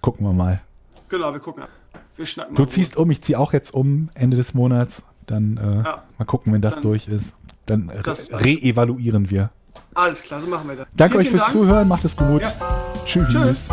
[0.00, 0.60] Gucken wir mal.
[1.08, 1.64] Genau, wir gucken.
[2.16, 5.04] Wir schnacken Du ziehst um, ich ziehe auch jetzt um Ende des Monats.
[5.26, 6.02] Dann äh, ja.
[6.18, 7.36] mal gucken, wenn das dann, durch ist.
[7.66, 9.50] Dann re-evaluieren wir.
[9.94, 10.88] Alles klar, so machen wir das.
[10.94, 11.52] Danke vielen, euch fürs Dank.
[11.52, 12.42] Zuhören, macht es gut.
[13.04, 13.28] Tschüss.
[13.28, 13.68] Tschüss.